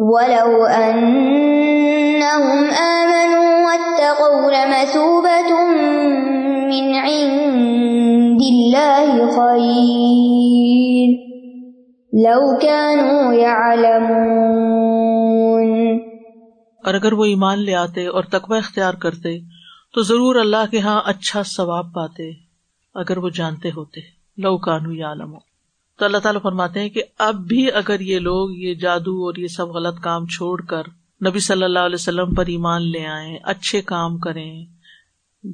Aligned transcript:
وَلَوْ 0.00 0.66
أَنَّهُمْ 0.66 2.60
آمَنُوا 2.70 3.50
وَاتَّقَوْا 3.64 4.50
لَمَثُوبَةٌ 4.50 5.50
مِّنْ 6.68 6.94
عِندِ 6.94 8.40
اللَّهِ 8.54 9.26
خَيْرٌ 9.36 11.08
لَوْ 12.12 12.42
كَانُوا 12.62 13.34
يَعْلَمُونَ 13.34 14.08
اور 16.84 16.94
اگر 16.94 17.12
وہ 17.12 17.24
ایمان 17.24 17.58
لے 17.58 17.74
آتے 17.74 18.06
اور 18.06 18.24
تقوی 18.24 18.58
اختیار 18.58 18.94
کرتے 18.94 19.38
تو 19.94 20.02
ضرور 20.02 20.36
اللہ 20.36 20.64
کے 20.70 20.78
ہاں 20.78 21.00
اچھا 21.04 21.42
ثواب 21.56 21.86
پاتے 21.94 22.30
اگر 22.94 23.16
وہ 23.18 23.30
جانتے 23.34 23.68
ہوتے 23.76 24.00
لو 24.38 24.58
کانو 24.58 24.92
یا 24.92 25.12
تو 26.02 26.06
اللہ 26.06 26.18
تعالیٰ 26.18 26.42
فرماتے 26.42 26.80
ہیں 26.80 26.88
کہ 26.88 27.02
اب 27.18 27.34
بھی 27.34 27.72
اگر 27.72 28.00
یہ 28.00 28.18
لوگ 28.18 28.50
یہ 28.52 28.74
جادو 28.74 29.24
اور 29.24 29.34
یہ 29.36 29.46
سب 29.46 29.68
غلط 29.68 30.00
کام 30.00 30.26
چھوڑ 30.26 30.62
کر 30.62 30.82
نبی 31.28 31.38
صلی 31.38 31.62
اللہ 31.62 31.78
علیہ 31.78 31.94
وسلم 31.94 32.34
پر 32.34 32.46
ایمان 32.46 32.82
لے 32.82 33.06
آئے 33.06 33.38
اچھے 33.42 33.82
کام 33.82 34.18
کریں، 34.18 34.66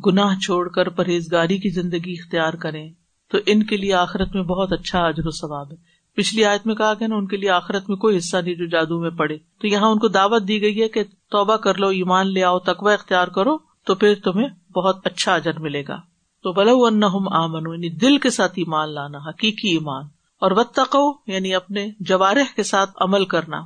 گناہ 0.07 0.39
چھوڑ 0.39 0.69
کر 0.69 0.89
پرہیزگاری 0.89 1.59
کی 1.59 1.69
زندگی 1.69 2.13
اختیار 2.13 2.53
کریں، 2.53 2.93
تو 3.31 3.39
ان 3.47 3.63
کے 3.63 3.77
لیے 3.77 3.93
آخرت 3.95 4.35
میں 4.35 4.43
بہت 4.43 4.73
اچھا 4.73 4.99
اجر 4.99 5.27
و 5.27 5.31
ثواب 5.31 5.73
ہے۔ 5.73 5.77
پچھلی 6.17 6.45
آیت 6.45 6.67
میں 6.67 6.75
کہا 6.75 6.93
گیا 6.95 7.07
نا، 7.07 7.17
ان 7.17 7.27
کے 7.27 7.37
لیے 7.37 7.51
آخرت 7.51 7.89
میں 7.89 7.97
کوئی 7.97 8.17
حصہ 8.17 8.37
نہیں 8.37 8.55
جو 8.55 8.67
جادو 8.67 9.01
میں 9.01 9.11
پڑے۔ 9.11 9.39
تو 9.39 9.67
یہاں 9.67 9.89
ان 9.89 9.99
کو 9.99 10.09
دعوت 10.09 10.49
دی 10.49 10.61
گئی 10.61 10.83
ہے 10.83 10.89
کہ 10.89 11.03
توبہ 11.31 11.57
کر 11.57 11.75
لو، 11.75 11.89
ایمان 11.89 12.33
لے 12.33 12.45
آؤ، 12.45 12.59
تقوی 12.59 12.95
اختیار 12.95 13.29
کرو، 13.29 13.59
تو 13.87 13.95
پھر 13.95 14.15
تمہیں 14.15 14.73
بہت 14.73 14.97
اچھا 15.05 15.35
اجر 15.35 15.59
ملے 15.59 15.83
گا۔ 15.89 15.97
تو 16.43 16.53
بلو 16.53 16.85
ان 16.85 17.03
آمن 17.33 17.73
یعنی 17.73 17.89
دل 17.89 18.19
کے 18.19 18.31
ساتھ 18.31 18.53
ایمان 18.57 18.95
لانا، 18.95 19.19
حقیقی 19.19 19.69
ایمان۔ 19.69 20.18
اور 20.41 20.51
و 20.51 20.63
یعنی 21.27 21.55
اپنے 21.55 21.89
جوارح 22.01 22.43
کے 22.57 22.63
ساتھ 22.63 22.91
عمل 22.97 23.25
کرنا۔ 23.25 23.61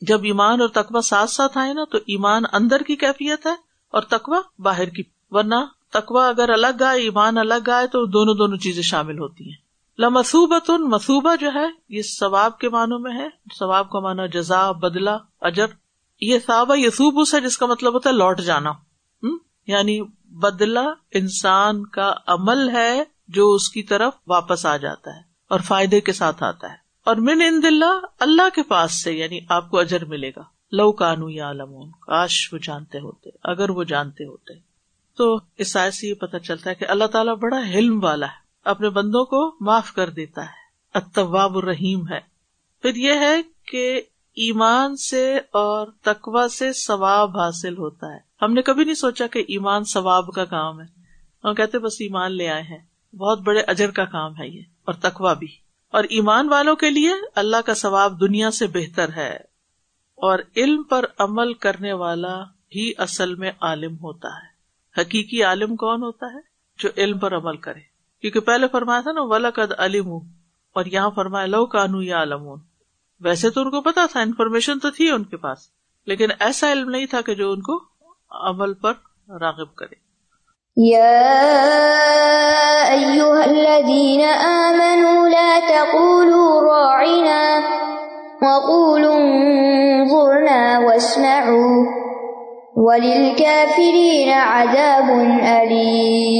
جب 0.00 0.20
ایمان 0.24 0.60
اور 0.60 0.68
تقوا 0.68 1.00
ساتھ 1.00 1.30
ساتھ 1.30 1.58
آئے 1.58 1.72
نا، 1.72 1.84
تو 1.84 1.98
ایمان 1.98 2.42
اندر 2.52 2.82
کی 2.82 2.96
کیفیت 2.96 3.46
ہے 3.46 3.54
اور 3.90 4.02
تقوا 4.02 4.40
باہر 4.58 4.88
کی۔ 4.88 5.02
ورنہ 5.30 5.54
تقوا 5.92 6.28
اگر 6.28 6.48
الگ 6.48 6.82
آئے، 6.82 7.00
ایمان 7.00 7.38
الگ 7.38 7.70
آئے، 7.70 7.86
تو 7.86 8.06
دونوں 8.06 8.34
دونوں 8.34 8.56
چیزیں 8.56 8.82
شامل 8.82 9.18
ہوتی 9.18 9.44
ہیں۔ 9.44 9.56
لمسوبت 9.98 10.70
مسوبہ 10.70 11.36
جو 11.36 11.50
ہے، 11.54 11.66
یہ 11.88 12.02
ثواب 12.02 12.58
کے 12.58 12.68
معنوں 12.68 12.98
میں 12.98 13.18
ہے۔ 13.18 13.28
ثواب 13.58 13.90
کا 13.90 14.00
مانا 14.00 14.26
جزا 14.26 14.72
بدلا 14.72 15.16
اجر۔ 15.40 15.66
یہ 16.20 16.38
صحابہ 16.46 16.78
یسوب 16.78 17.34
ہے 17.34 17.40
جس 17.40 17.58
کا 17.58 17.66
مطلب 17.66 17.94
ہوتا 17.94 18.10
ہے 18.10 18.14
لوٹ 18.14 18.40
جانا۔ 18.40 18.72
یعنی 19.66 20.00
بدلا 20.24 20.84
انسان 21.10 21.86
کا 21.86 22.14
عمل 22.26 22.70
ہے 22.70 23.04
جو 23.28 23.52
اس 23.52 23.70
کی 23.70 23.82
طرف 23.82 24.12
واپس 24.26 24.66
آ 24.66 24.76
جاتا 24.76 25.16
ہے۔ 25.16 25.31
اور 25.52 25.60
فائدے 25.60 26.00
کے 26.00 26.12
ساتھ 26.12 26.42
آتا 26.42 26.70
ہے۔ 26.70 26.76
اور 27.04 27.16
من 27.16 27.42
ان 27.46 27.62
دلہ 27.62 28.00
اللہ 28.20 28.48
کے 28.54 28.62
پاس 28.62 29.02
سے 29.02 29.12
یعنی 29.12 29.38
آپ 29.48 29.70
کو 29.70 29.78
اجر 29.78 30.04
ملے 30.04 30.30
گا۔ 30.36 30.42
لو 30.72 30.92
کانو 30.92 31.30
یا 31.30 31.52
لمون 31.52 31.90
کاش 31.90 32.52
وہ 32.52 32.58
جانتے 32.58 32.98
ہوتے، 32.98 33.30
اگر 33.44 33.70
وہ 33.70 33.84
جانتے 33.84 34.24
ہوتے۔ 34.24 34.54
تو 35.16 35.40
اس 35.58 35.72
سائز 35.72 35.94
سے 35.94 36.06
یہ 36.06 36.14
پتا 36.14 36.38
چلتا 36.38 36.70
ہے 36.70 36.74
کہ 36.74 36.84
اللہ 36.88 37.04
تعالیٰ 37.04 37.36
بڑا 37.36 37.60
علم 37.74 38.04
والا 38.04 38.26
ہے، 38.26 38.36
اپنے 38.64 38.88
بندوں 38.88 39.24
کو 39.24 39.56
معاف 39.60 39.92
کر 39.92 40.10
دیتا 40.10 40.42
ہے۔ 40.42 40.62
اتواب 40.94 41.56
الرحیم 41.56 42.08
ہے۔ 42.08 42.20
پھر 42.82 42.94
یہ 42.94 43.12
ہے 43.12 43.42
کہ 43.66 44.02
ایمان 44.34 44.96
سے 44.96 45.38
اور 45.38 45.86
تقوا 46.02 46.48
سے 46.48 46.72
ثواب 46.72 47.36
حاصل 47.36 47.76
ہوتا 47.76 48.06
ہے۔ 48.14 48.18
ہم 48.42 48.52
نے 48.52 48.62
کبھی 48.62 48.84
نہیں 48.84 48.94
سوچا 48.94 49.26
کہ 49.26 49.38
ایمان 49.38 49.84
ثواب 49.84 50.32
کا 50.34 50.44
کام 50.44 50.80
ہے۔ 50.80 50.86
ہم 51.44 51.54
کہتے 51.54 51.78
بس 51.78 51.94
ایمان 52.00 52.32
لے 52.32 52.48
آئے 52.48 52.62
ہیں۔ 52.62 53.16
بہت 53.16 53.40
بڑے 53.40 53.60
اجر 53.60 53.90
کا 53.90 54.04
کام 54.04 54.32
ہے 54.32 54.48
یہ۔ 54.48 54.62
اور 54.84 54.94
تقوا 54.94 55.32
بھی۔ 55.32 55.56
اور 55.92 56.04
ایمان 56.04 56.48
والوں 56.48 56.76
کے 56.76 56.90
لیے 56.90 57.12
اللہ 57.34 57.56
کا 57.66 57.74
ثواب 57.74 58.20
دنیا 58.20 58.50
سے 58.50 58.66
بہتر 58.66 59.08
ہے۔ 59.16 59.36
اور 60.14 60.38
علم 60.56 60.82
پر 60.82 61.04
عمل 61.18 61.54
کرنے 61.54 61.92
والا 61.92 62.42
ہی 62.76 62.92
اصل 62.98 63.34
میں 63.34 63.52
عالم 63.60 63.94
ہوتا 63.94 64.28
ہے۔ 64.28 64.52
حقیقی 65.00 65.42
عالم 65.42 65.76
کون 65.76 66.02
ہوتا 66.02 66.26
ہے؟ 66.26 66.40
جو 66.78 66.88
علم 66.96 67.18
پر 67.18 67.36
عمل 67.36 67.56
کرے۔ 67.56 67.80
کیونکہ 68.20 68.40
پہلے 68.40 68.68
فرمایا 68.68 69.00
تھا 69.00 69.12
نا 69.12 69.20
ولا 69.22 69.50
قد 69.50 69.72
علم 69.78 70.08
اور 70.72 70.84
یہاں 70.84 71.10
فرمایا، 71.10 71.46
لو 71.46 71.66
کانو 71.66 72.02
یا 72.02 72.22
علم 72.22 72.54
ویسے 73.20 73.50
تو 73.50 73.60
ان 73.60 73.70
کو 73.70 73.80
پتا 73.80 74.06
تھا 74.10 74.20
انفارمیشن 74.20 74.78
تو 74.78 74.90
تھی 74.90 75.10
ان 75.10 75.24
کے 75.24 75.36
پاس۔ 75.36 75.58
لیکن 76.06 76.28
ایسا 76.38 76.72
علم 76.72 76.90
نہیں 76.90 77.06
تھا 77.06 77.20
کہ 77.20 77.34
جو 77.34 77.52
ان 77.52 77.60
کو 77.60 77.84
عمل 78.30 78.74
پر 78.74 78.92
راغب 79.28 79.74
کرے۔ 79.74 80.01
الذين 83.46 84.24
آمنوا 84.44 85.28
لا 85.28 85.58
تقولوا 85.68 86.62
راعنا 86.62 87.60
وقولوا 88.42 89.16
انظرنا 89.16 90.78
واسمعوا 90.78 91.84
وللكافرين 92.76 94.32
عذاب 94.32 95.10
أليم 95.44 96.32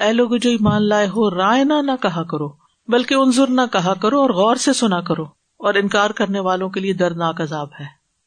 اے 0.00 0.12
لوگ 0.12 0.30
جو 0.30 0.50
ایمان 0.50 0.88
لائے 0.88 1.06
ہو، 1.06 1.30
رائنا 1.30 1.80
نہ 1.80 1.92
کہا 2.02 2.22
کرو، 2.22 2.48
بلکہ 2.88 3.14
انظر 3.14 3.46
نہ 3.48 3.60
کہا 3.72 3.94
کرو 4.02 4.20
اور 4.20 4.30
غور 4.30 4.56
سے 4.56 4.72
سنا 4.72 5.00
کرو 5.00 5.24
اور 5.58 5.74
انکار 5.74 6.10
کرنے 6.10 6.40
والوں 6.40 6.68
کے 6.68 6.80
لیے 6.80 6.92
دردناک 6.92 7.40
عذاب 7.40 7.68
ہے۔ 7.80 7.84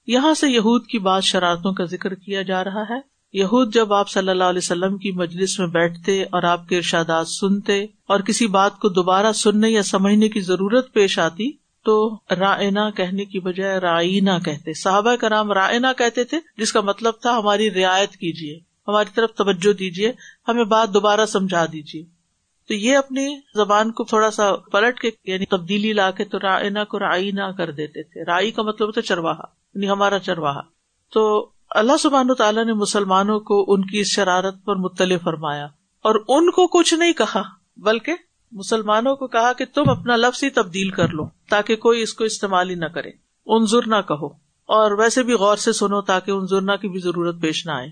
یہاں 0.07 0.34
سے 0.34 0.47
یہود 0.47 0.85
کی 0.85 1.00
بات 1.00 1.23
شرارتوں 1.23 1.73
کا 1.73 1.84
ذکر 1.84 2.13
کیا 2.13 2.41
جا 2.41 2.63
رہا 2.63 2.81
ہے۔ 2.90 3.09
یہود 3.34 3.73
جب 3.73 3.94
آپ 3.94 4.09
صلی 4.09 4.29
اللہ 4.29 4.44
علیہ 4.44 4.57
وسلم 4.57 4.97
کی 4.97 5.12
مجلس 5.12 5.59
میں 5.59 5.67
بیٹھتے 5.67 6.23
اور 6.23 6.44
آپ 6.44 6.67
کے 6.67 6.75
ارشادات 6.75 7.28
سنتے 7.28 7.84
اور 7.84 8.19
کسی 8.19 8.47
بات 8.47 8.79
کو 8.79 8.90
دوبارہ 8.90 9.31
سننے 9.31 9.69
یا 9.69 9.84
سمجھنے 9.84 10.29
کی 10.29 10.40
ضرورت 10.40 10.94
پیش 10.94 11.19
آتی، 11.19 11.51
تو 11.85 12.16
رائنا 12.31 12.90
کہنے 12.90 13.25
کی 13.25 13.40
بجائے 13.40 13.78
رائنا 13.78 14.40
کہتے۔ 14.40 14.73
صحابہ 14.73 15.16
کرام 15.16 15.51
رائنا 15.51 15.94
کہتے 15.94 16.23
تھے، 16.23 16.38
جس 16.57 16.73
کا 16.73 16.81
مطلب 16.81 17.13
تھا 17.22 17.38
ہماری 17.38 17.72
رعایت 17.72 18.12
کیجیے 18.12 18.59
ہماری 18.88 19.09
طرف 19.16 19.29
توجہ 19.34 19.73
دیجیے 19.73 20.11
ہمیں 20.47 20.63
بات 20.63 20.94
دوبارہ 20.94 21.25
سمجھا 21.25 21.66
دیجیے 21.66 22.03
تو 22.67 22.73
یہ 22.73 22.97
اپنی 22.97 23.40
زبان 23.56 23.91
کو 23.91 24.03
تھوڑا 24.03 24.31
سا 24.31 24.56
پلٹ 24.56 25.00
کے 25.00 25.09
یعنی 25.25 25.46
تبدیلی 25.46 25.94
لا 25.94 26.11
کے 26.11 26.25
تو 26.25 26.40
رائنا 26.40 26.84
کو 26.84 27.00
رائنا 27.00 27.51
کر 27.51 27.72
دیتے 27.72 28.03
تھے۔ 28.03 28.25
رائی 28.25 28.51
کا 28.51 28.61
مطلب 28.61 28.94
تھا 28.94 29.01
چرواہا 29.01 29.44
یعنی 29.75 29.90
ہمارا 29.90 30.19
چرواہا۔ 30.19 30.61
تو 31.13 31.50
اللہ 31.69 31.97
سبحان 32.00 32.34
تعالیٰ 32.34 32.66
نے 32.66 32.74
مسلمانوں 32.74 33.40
کو 33.40 33.66
ان 33.68 33.85
کی 33.85 34.00
اس 34.00 34.07
شرارت 34.07 34.66
پر 34.66 34.75
مطلع 34.75 35.16
فرمایا 35.24 35.66
اور 36.02 36.16
ان 36.16 36.52
کو 36.52 36.68
کچھ 36.68 36.94
نہیں 36.94 37.13
کہا، 37.13 37.44
بلکہ 37.78 38.13
مسلمانوں 38.52 39.16
کو 39.16 39.28
کہا 39.28 39.53
کہ 39.53 39.66
تم 39.74 39.90
اپنا 39.90 40.16
لفظ 40.16 40.44
ہی 40.44 40.50
تبدیل 40.50 40.90
کر 40.90 41.08
لو 41.08 41.24
تاکہ 41.50 41.75
کوئی 41.75 42.02
اس 42.02 42.13
کو 42.13 42.24
استعمال 42.24 42.69
ہی 42.69 42.75
نہ 42.75 42.85
کرے۔ 42.85 43.09
انظر 43.46 43.88
نہ 43.88 44.02
کہو۔ 44.08 44.50
اور 44.66 44.91
ویسے 44.91 45.24
بھی 45.24 45.34
غور 45.34 45.58
سے 45.58 45.74
سنو 45.74 46.02
تاکہ 46.02 46.31
انظرنا 46.31 46.75
کی 46.75 46.88
بھی 46.88 47.00
ضرورت 47.00 47.41
پیش 47.41 47.66
نہ 47.66 47.72
آئے۔ 47.72 47.88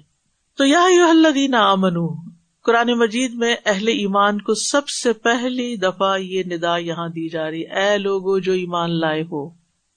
تو 0.57 0.65
یہ 0.65 1.55
امن 1.55 1.93
قرآن 2.65 2.99
مجید 2.99 3.33
میں 3.33 3.55
اہل 3.65 3.87
ایمان 3.87 4.41
کو 4.41 4.53
سب 4.53 4.87
سے 4.87 5.13
پہلی 5.13 5.75
دفعہ 5.75 6.17
یہ 6.17 6.43
ندا 6.43 6.77
یہاں 6.77 7.07
دی 7.07 7.29
جا 7.29 7.51
رہی، 7.51 7.61
اے 7.61 7.97
لوگو 7.97 8.39
جو 8.39 8.51
ایمان 8.51 8.99
لائے 8.99 9.21
ہو، 9.21 9.47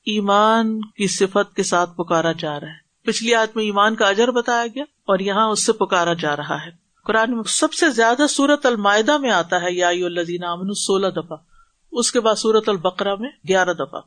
ایمان 0.06 0.80
کی 0.80 1.06
صفت 1.06 1.56
کے 1.56 1.62
ساتھ 1.62 1.96
پکارا 1.96 2.32
جا 2.32 2.60
رہا 2.60 2.68
ہے۔ 2.68 2.79
پچھلی 3.04 3.34
آدمی 3.34 3.52
میں 3.54 3.64
ایمان 3.64 3.94
کا 3.94 4.08
اجر 4.08 4.30
بتایا 4.30 4.66
گیا 4.66 4.82
اور 4.82 5.18
یہاں 5.18 5.48
اس 5.48 5.66
سے 5.66 5.72
پکارا 5.72 6.12
جا 6.12 6.36
رہا 6.36 6.66
ہے۔ 6.66 6.70
قرآن 7.04 7.34
میں 7.34 7.42
سب 7.46 7.72
سے 7.72 7.90
زیادہ 7.90 8.26
سورت 8.26 8.66
المائدہ 8.66 9.18
میں 9.18 9.30
آتا 9.30 9.62
ہے، 9.62 9.72
یا 9.72 9.88
الزین 9.88 10.44
امن 10.44 10.74
سولہ 10.74 11.06
دفعہ۔ 11.06 11.36
اس 11.92 12.12
کے 12.12 12.20
بعد 12.20 12.34
سورت 12.34 12.68
البقرا 12.68 13.14
میں 13.14 13.30
گیارہ 13.48 13.72
دفعہ۔ 13.72 14.00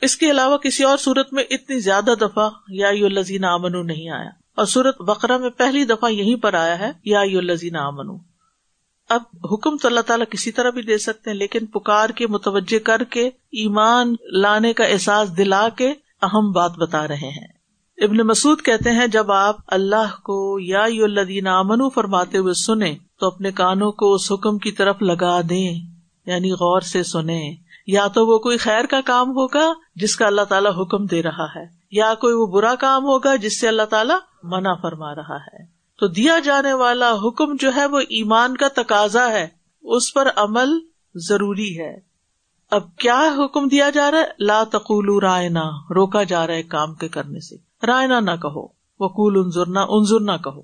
اس 0.00 0.16
کے 0.16 0.30
علاوہ 0.30 0.56
کسی 0.56 0.84
اور 0.84 0.96
سورت 0.96 1.32
میں 1.32 1.44
اتنی 1.50 1.78
زیادہ 1.80 2.14
دفعہ 2.20 2.50
یا 2.68 2.88
الزین 2.88 3.44
امن 3.44 3.86
نہیں 3.86 4.10
آیا۔ 4.10 4.30
اور 4.56 4.64
سورت 4.64 5.00
بقرا 5.00 5.36
میں 5.36 5.50
پہلی 5.50 5.84
دفعہ 5.84 6.10
یہیں 6.10 6.36
پر 6.36 6.54
آیا 6.54 6.78
ہے، 6.78 6.92
یا 7.04 7.20
الزین 7.20 7.76
امن 7.76 8.18
اب 9.08 9.22
حکم 9.52 9.76
تو 9.76 9.88
اللہ 9.88 10.00
تعالیٰ 10.00 10.26
کسی 10.30 10.52
طرح 10.52 10.70
بھی 10.70 10.82
دے 10.82 10.98
سکتے 10.98 11.30
ہیں، 11.30 11.36
لیکن 11.36 11.66
پکار 11.66 12.10
کے، 12.10 12.26
متوجہ 12.26 12.78
کر 12.78 13.04
کے، 13.04 13.26
ایمان 13.28 14.14
لانے 14.32 14.72
کا 14.72 14.84
احساس 14.84 15.36
دلا 15.36 15.68
کے 15.68 15.94
اہم 16.22 16.52
بات 16.52 16.70
بتا 16.70 17.08
رہے 17.08 17.30
ہیں۔ 17.30 17.55
ابن 18.02 18.16
مسعود 18.16 18.62
کہتے 18.62 18.90
ہیں، 18.90 19.06
جب 19.06 19.32
آپ 19.32 19.56
اللہ 19.66 20.20
کو 20.22 20.58
یا 20.60 20.82
الدین 20.82 21.46
امن 21.46 21.90
فرماتے 21.94 22.38
ہوئے 22.38 22.54
سنیں، 22.54 22.94
تو 23.20 23.26
اپنے 23.26 23.52
کانوں 23.52 23.92
کو 23.92 24.14
اس 24.14 24.32
حکم 24.32 24.58
کی 24.58 24.72
طرف 24.72 24.96
لگا 25.00 25.40
دیں 25.50 25.80
یعنی 26.26 26.52
غور 26.52 26.80
سے 26.80 27.02
سنیں۔ 27.02 27.56
یا 27.86 28.06
تو 28.06 28.26
وہ 28.26 28.38
کوئی 28.38 28.56
خیر 28.56 28.84
کا 28.84 29.00
کام 29.00 29.28
ہوگا 29.28 29.72
جس 29.94 30.16
کا 30.16 30.26
اللہ 30.26 30.42
تعالیٰ 30.42 30.70
حکم 30.78 31.06
دے 31.06 31.22
رہا 31.22 31.44
ہے، 31.44 31.64
یا 31.90 32.14
کوئی 32.14 32.34
وہ 32.34 32.46
برا 32.46 32.74
کام 32.74 33.04
ہوگا 33.04 33.36
جس 33.36 33.60
سے 33.60 33.68
اللہ 33.68 33.82
تعالیٰ 33.82 34.16
منع 34.42 34.74
فرما 34.82 35.14
رہا 35.14 35.36
ہے۔ 35.36 35.64
تو 35.98 36.06
دیا 36.06 36.38
جانے 36.38 36.72
والا 36.72 37.12
حکم 37.12 37.56
جو 37.60 37.70
ہے، 37.76 37.86
وہ 37.86 37.98
ایمان 37.98 38.56
کا 38.56 38.68
تقاضا 38.68 39.32
ہے۔ 39.32 39.48
اس 39.82 40.14
پر 40.14 40.28
عمل 40.36 40.78
ضروری 41.14 41.80
ہے۔ 41.80 41.96
اب 42.70 42.96
کیا 42.96 43.34
حکم 43.38 43.68
دیا 43.68 43.90
جا 43.90 44.10
رہا 44.10 44.18
ہے؟ 44.18 44.24
لا 44.38 44.64
تقول 44.64 45.24
رائنا، 45.24 45.62
روکا 45.68 46.22
جا 46.22 46.46
رہا 46.46 46.54
ہے 46.54 46.62
کام 46.62 46.94
کے 46.94 47.08
کرنے 47.08 47.40
سے۔ 47.40 47.65
رائنا 47.82 48.20
نہ 48.20 48.30
کہو۔ 48.42 48.76
وکول 48.98 49.38
انظرنا 49.44 49.80
انظر 49.88 50.20
نہ 50.20 50.36
کہو۔ 50.44 50.62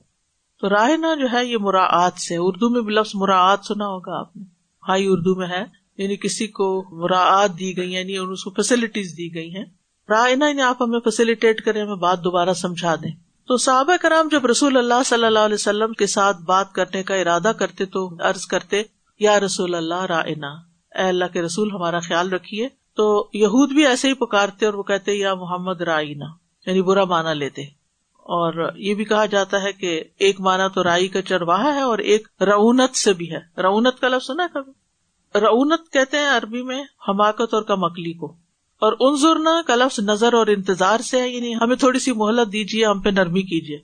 تو 0.61 0.69
رائنا 0.69 1.15
جو 1.15 1.27
ہے 1.33 1.47
یہ 1.47 1.57
مراعت 1.61 2.13
سے، 2.19 2.37
اردو 2.37 2.69
میں 2.69 2.81
بھی 2.81 2.95
لفظ 2.95 3.11
مراعت 3.15 3.65
سنا 3.65 3.87
ہوگا 3.87 4.21
آپ 4.21 4.37
نے۔ 4.37 4.43
ہائی 4.89 5.07
اردو 5.09 5.35
میں 5.35 5.49
ہے 5.49 5.65
یعنی 5.99 6.17
کسی 6.17 6.47
کو 6.47 6.85
مراعات 6.91 7.59
دی 7.59 7.77
گئی 7.77 7.93
یعنی 7.93 8.17
اس 8.17 8.45
کو 8.45 8.51
فیسلٹیز 8.51 9.17
دی 9.17 9.35
گئی 9.35 9.57
ہیں۔ 9.57 9.65
رائنا 10.09 10.49
یعنی 10.49 10.63
آپ 10.63 10.83
ہمیں 10.83 11.01
فیسلٹیٹ 11.01 11.61
کریں، 11.61 11.83
ہمیں 11.83 11.97
بات 11.97 12.25
دوبارہ 12.25 12.53
سمجھا 12.53 12.95
دیں۔ 12.95 13.11
تو 13.49 13.57
صحابہ 13.57 13.97
کرام 14.01 14.29
جب 14.31 14.47
رسول 14.47 14.77
اللہ 14.77 15.03
صلی 15.07 15.25
اللہ 15.25 15.39
علیہ 15.39 15.55
وسلم 15.55 15.93
کے 15.93 16.07
ساتھ 16.07 16.43
بات 16.43 16.73
کرنے 16.73 17.03
کا 17.03 17.15
ارادہ 17.15 17.53
کرتے 17.59 17.85
تو 17.85 18.17
عرض 18.21 18.47
کرتے، 18.47 18.83
یا 19.21 19.41
رسول 19.41 19.75
اللہ 19.75 20.03
رائنا 20.03 20.49
اے 20.95 21.09
اللہ 21.09 21.25
کے 21.33 21.43
رسول، 21.43 21.71
ہمارا 21.71 22.01
خیال 22.01 22.33
رکھیے۔ 22.33 22.69
تو 22.97 23.31
یہود 23.35 23.73
بھی 23.73 23.87
ایسے 23.87 24.09
ہی 24.09 24.15
پکارتے 24.15 24.67
اور 24.67 24.75
وہ 24.75 24.83
کہتے، 24.83 25.13
یا 25.13 25.35
محمد 25.35 25.81
رائنا 25.81 26.42
یعنی 26.67 26.83
برا 26.83 27.05
مانا 27.05 27.33
لیتے 27.33 27.63
اور 28.17 28.73
یہ 28.77 28.95
بھی 28.95 29.05
کہا 29.05 29.27
جاتا 29.27 29.63
ہے 29.63 29.73
کہ 29.73 30.05
ایک 30.19 30.41
مانا 30.41 30.69
تو 30.69 30.83
رائی 30.83 31.09
کا 31.09 31.23
چرواہا 31.23 31.75
ہے 31.75 31.81
اور 31.81 31.99
ایک 31.99 32.29
رعونت 32.41 32.97
سے 32.97 33.13
بھی 33.13 33.33
ہے۔ 33.33 33.61
رعونت 33.63 34.01
کا 34.01 34.09
لفظ 34.09 34.27
سنا 34.27 34.47
کبھی؟ 34.55 34.73
رعونت 35.41 35.93
کہتے 35.93 36.17
ہیں 36.17 36.29
عربی 36.29 36.63
میں 36.63 36.85
حماقت 37.09 37.55
اور 37.55 37.63
کمکلی 37.63 38.13
کو۔ 38.13 38.37
اور 38.81 38.93
انظرنا 39.01 39.63
کا 39.67 39.75
لفظ 39.75 40.01
نظر 40.01 40.33
اور 40.33 40.47
انتظار 40.47 41.01
سے 41.01 41.21
ہے 41.21 41.29
یعنی 41.29 41.55
ہمیں 41.55 41.77
تھوڑی 41.77 41.99
سی 41.99 42.13
مہلت 42.13 42.53
دیجیے 42.53 42.87
ہم 42.87 43.01
پہ 43.01 43.09
نرمی 43.09 43.43
کیجیے 43.43 43.79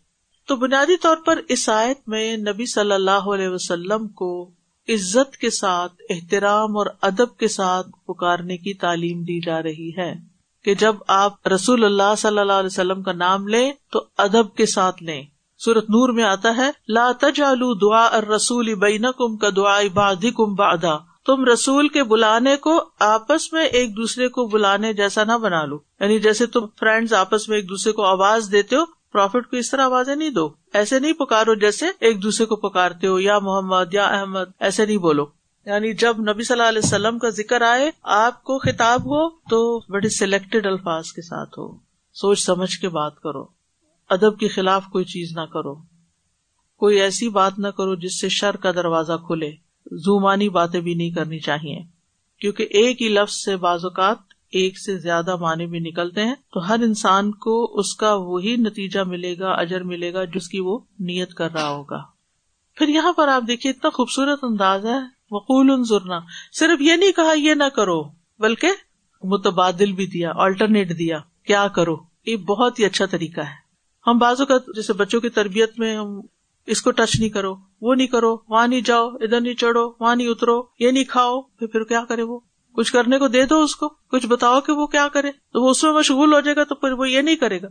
تو 0.46 0.56
بنیادی 0.56 0.96
طور 0.96 1.16
پر 1.16 1.40
اس 1.48 1.69
آیت 1.69 2.08
میں 2.08 2.36
نبی 2.36 2.66
صلی 2.66 2.92
اللہ 2.92 3.10
علیہ 3.10 3.48
وسلم 3.48 4.08
کو 4.08 4.50
عزت 4.88 5.36
کے 5.36 5.50
ساتھ، 5.50 5.92
احترام 6.10 6.76
اور 6.76 6.86
ادب 7.02 7.36
کے 7.36 7.48
ساتھ 7.48 7.88
پکارنے 8.06 8.56
کی 8.56 8.75
تعلیم 8.75 9.22
دی 9.22 9.40
جا 9.40 9.62
رہی 9.62 9.90
ہے۔ 9.96 10.38
کہ 10.64 10.75
جب 10.75 10.96
آپ 11.08 11.49
رسول 11.49 11.84
اللہ 11.84 12.14
صلی 12.19 12.38
اللہ 12.38 12.52
علیہ 12.52 12.66
وسلم 12.66 13.02
کا 13.02 13.12
نام 13.12 13.49
لیں 13.49 13.72
تو 13.93 14.05
ادب 14.19 14.55
کے 14.55 14.66
ساتھ 14.66 15.02
لیں۔ 15.02 15.22
سورت 15.58 15.84
نور 15.84 16.08
میں 16.08 16.25
آتا 16.25 16.56
ہے، 16.56 16.70
لا 16.88 17.12
تجعلوا 17.20 17.75
دعا 17.82 18.08
الرسول 18.12 18.75
بینکم 18.75 19.37
کا 19.37 19.49
دعا 19.56 19.81
بعضکم 19.94 20.55
بعدا 20.55 21.08
تم 21.26 21.44
رسول 21.44 21.88
کے 21.88 22.02
بلانے 22.02 22.56
کو 22.56 22.84
آپس 23.00 23.52
میں 23.52 23.64
ایک 23.64 23.96
دوسرے 23.96 24.28
کو 24.28 24.46
بلانے 24.46 24.93
جیسا 24.93 25.25
نہ 25.25 25.32
بنا 25.32 25.64
لو۔ 25.64 25.78
یعنی 26.00 26.19
جیسے 26.19 26.46
تم 26.46 26.66
فرینڈز 26.81 27.12
آپس 27.12 27.49
میں 27.49 27.56
ایک 27.56 27.69
دوسرے 27.69 27.93
کو 27.93 28.04
آواز 28.04 28.49
دیتے 28.52 28.76
ہو، 28.76 28.84
پروفٹ 29.12 29.50
کو 29.50 29.56
اس 29.56 29.70
طرح 29.70 29.82
آوازیں 29.82 30.16
نہیں 30.16 30.31
دو۔ 30.31 30.50
ایسے 30.72 30.99
نہیں 30.99 31.12
پکارو 31.12 31.54
جیسے 31.54 31.87
ایک 32.00 32.22
دوسرے 32.22 32.46
کو 32.46 32.56
پکارتے 32.56 33.06
ہو، 33.06 33.20
یا 33.20 33.38
محمد، 33.38 33.94
یا 33.94 34.04
احمد، 34.04 34.44
ایسے 34.61 34.87
نہیں 34.87 34.96
بولو۔ 34.96 35.38
یعنی 35.69 35.94
جب 35.94 36.17
نبی 36.20 36.43
صلی 36.43 36.61
اللہ 36.61 36.69
علیہ 36.69 36.81
وسلم 36.85 37.19
کا 37.19 37.29
ذکر 37.29 37.61
آئے، 37.61 37.91
آپ 38.03 38.43
کو 38.43 38.59
خطاب 38.59 39.00
ہو 39.00 39.31
تو 39.31 39.81
بڑے 39.93 40.09
سلیکٹڈ 40.09 40.67
الفاظ 40.67 41.06
کے 41.06 41.23
ساتھ 41.23 41.59
ہو۔ 41.59 41.76
سوچ 42.12 42.41
سمجھ 42.41 42.79
کے 42.79 42.88
بات 42.88 43.20
کرو۔ 43.20 43.47
ادب 44.11 44.38
کے 44.38 44.49
خلاف 44.49 44.85
کوئی 44.93 45.05
چیز 45.05 45.32
نہ 45.37 45.41
کرو۔ 45.41 45.75
کوئی 46.76 47.00
ایسی 47.00 47.29
بات 47.29 47.59
نہ 47.59 47.69
کرو 47.69 47.94
جس 47.94 48.20
سے 48.20 48.29
شر 48.29 48.56
کا 48.56 48.70
دروازہ 48.70 49.12
کھلے۔ 49.12 49.50
زومانی 49.93 50.49
باتیں 50.49 50.81
بھی 50.81 50.94
نہیں 50.94 51.11
کرنی 51.11 51.38
چاہیے۔ 51.38 51.82
کیونکہ 52.41 52.62
ایک 52.71 53.03
ہی 53.03 53.09
لفظ 53.09 53.35
سے 53.35 53.56
بعض 53.56 53.85
اوقات 53.85 54.17
ایک 54.50 54.79
سے 54.79 54.99
زیادہ 54.99 55.37
معنی 55.37 55.67
بھی 55.67 55.79
نکلتے 55.79 56.25
ہیں۔ 56.25 56.35
تو 56.35 56.69
ہر 56.69 56.76
انسان 56.82 57.32
کو 57.32 57.79
اس 57.79 57.94
کا 57.94 58.14
وہی 58.14 58.56
نتیجہ 58.56 59.00
ملے 59.00 59.38
گا، 59.38 59.50
اجر 59.50 59.82
ملے 59.82 60.12
گا، 60.12 60.25
جس 60.25 60.49
کی 60.49 60.61
وہ 60.61 60.79
نیت 60.99 61.35
کر 61.35 61.53
رہا 61.53 61.69
ہوگا۔ 61.69 62.03
پھر 62.75 62.88
یہاں 62.88 63.12
پر 63.12 63.29
آپ 63.29 63.43
دیکھیے، 63.47 63.73
اتنا 63.73 63.91
خوبصورت 63.91 64.38
انداز 64.43 64.87
ہے۔ 64.87 65.18
وقول 65.30 65.70
انظرنا۔ 65.70 66.19
صرف 66.52 66.80
یہ 66.80 66.92
نہیں 66.92 67.12
کہا 67.12 67.32
یہ 67.36 67.54
نہ 67.54 67.64
کرو، 67.64 68.02
بلکہ 68.38 68.69
متبادل 69.22 69.92
بھی 69.92 70.06
دیا 70.06 70.32
آلٹرنیٹ 70.34 70.98
دیا۔ 70.98 71.19
کیا 71.46 71.69
کرو؟ 71.69 71.96
یہ 72.26 72.36
بہت 72.36 72.78
ہی 72.78 72.84
اچھا 72.84 73.06
طریقہ 73.06 73.40
ہے۔ 73.40 73.69
ہم 74.06 74.19
بازو 74.19 74.46
کا 74.46 74.54
جیسے 74.58 74.92
بچوں 74.92 75.20
کی 75.20 75.28
تربیت 75.28 75.78
میں 75.78 75.96
ہم 75.96 76.20
اس 76.66 76.82
کو 76.82 76.90
ٹچ 76.90 77.20
نہیں 77.20 77.28
کرو، 77.28 77.54
وہ 77.80 77.94
نہیں 77.94 78.06
کرو، 78.06 78.36
وہاں 78.48 78.69
نہیں 78.69 78.80
جاؤ، 78.80 79.08
ادھر 79.08 79.40
نہیں 79.40 79.54
چڑھو، 79.54 79.92
وہاں 80.00 80.16
نہیں 80.16 80.28
اترو، 80.28 80.62
یہ 80.78 80.90
نہیں 80.90 81.04
کھاؤ، 81.04 81.42
پھر 81.42 81.66
پھر 81.66 81.84
کیا 81.84 82.04
کرے 82.08 82.22
وہ؟ 82.22 82.40
کچھ 82.72 82.92
کرنے 82.92 83.19
کو 83.19 83.28
دے 83.28 83.46
دو 83.46 83.62
اس 83.62 83.76
کو، 83.76 83.88
کچھ 83.88 84.26
بتاؤ 84.26 84.60
کہ 84.60 84.72
وہ 84.72 84.86
کیا 84.86 85.08
کرے، 85.08 85.32
تو 85.32 85.64
وہ 85.64 85.70
اس 85.70 85.84
میں 85.84 85.92
مشغول 85.92 86.32
ہو 86.32 86.40
جائے 86.40 86.56
گا 86.56 86.64
تو 86.64 86.75
پھر 86.75 86.92
وہ 86.92 87.10
یہ 87.10 87.20
نہیں 87.20 87.36
کرے 87.36 87.62
گا۔ 87.62 87.69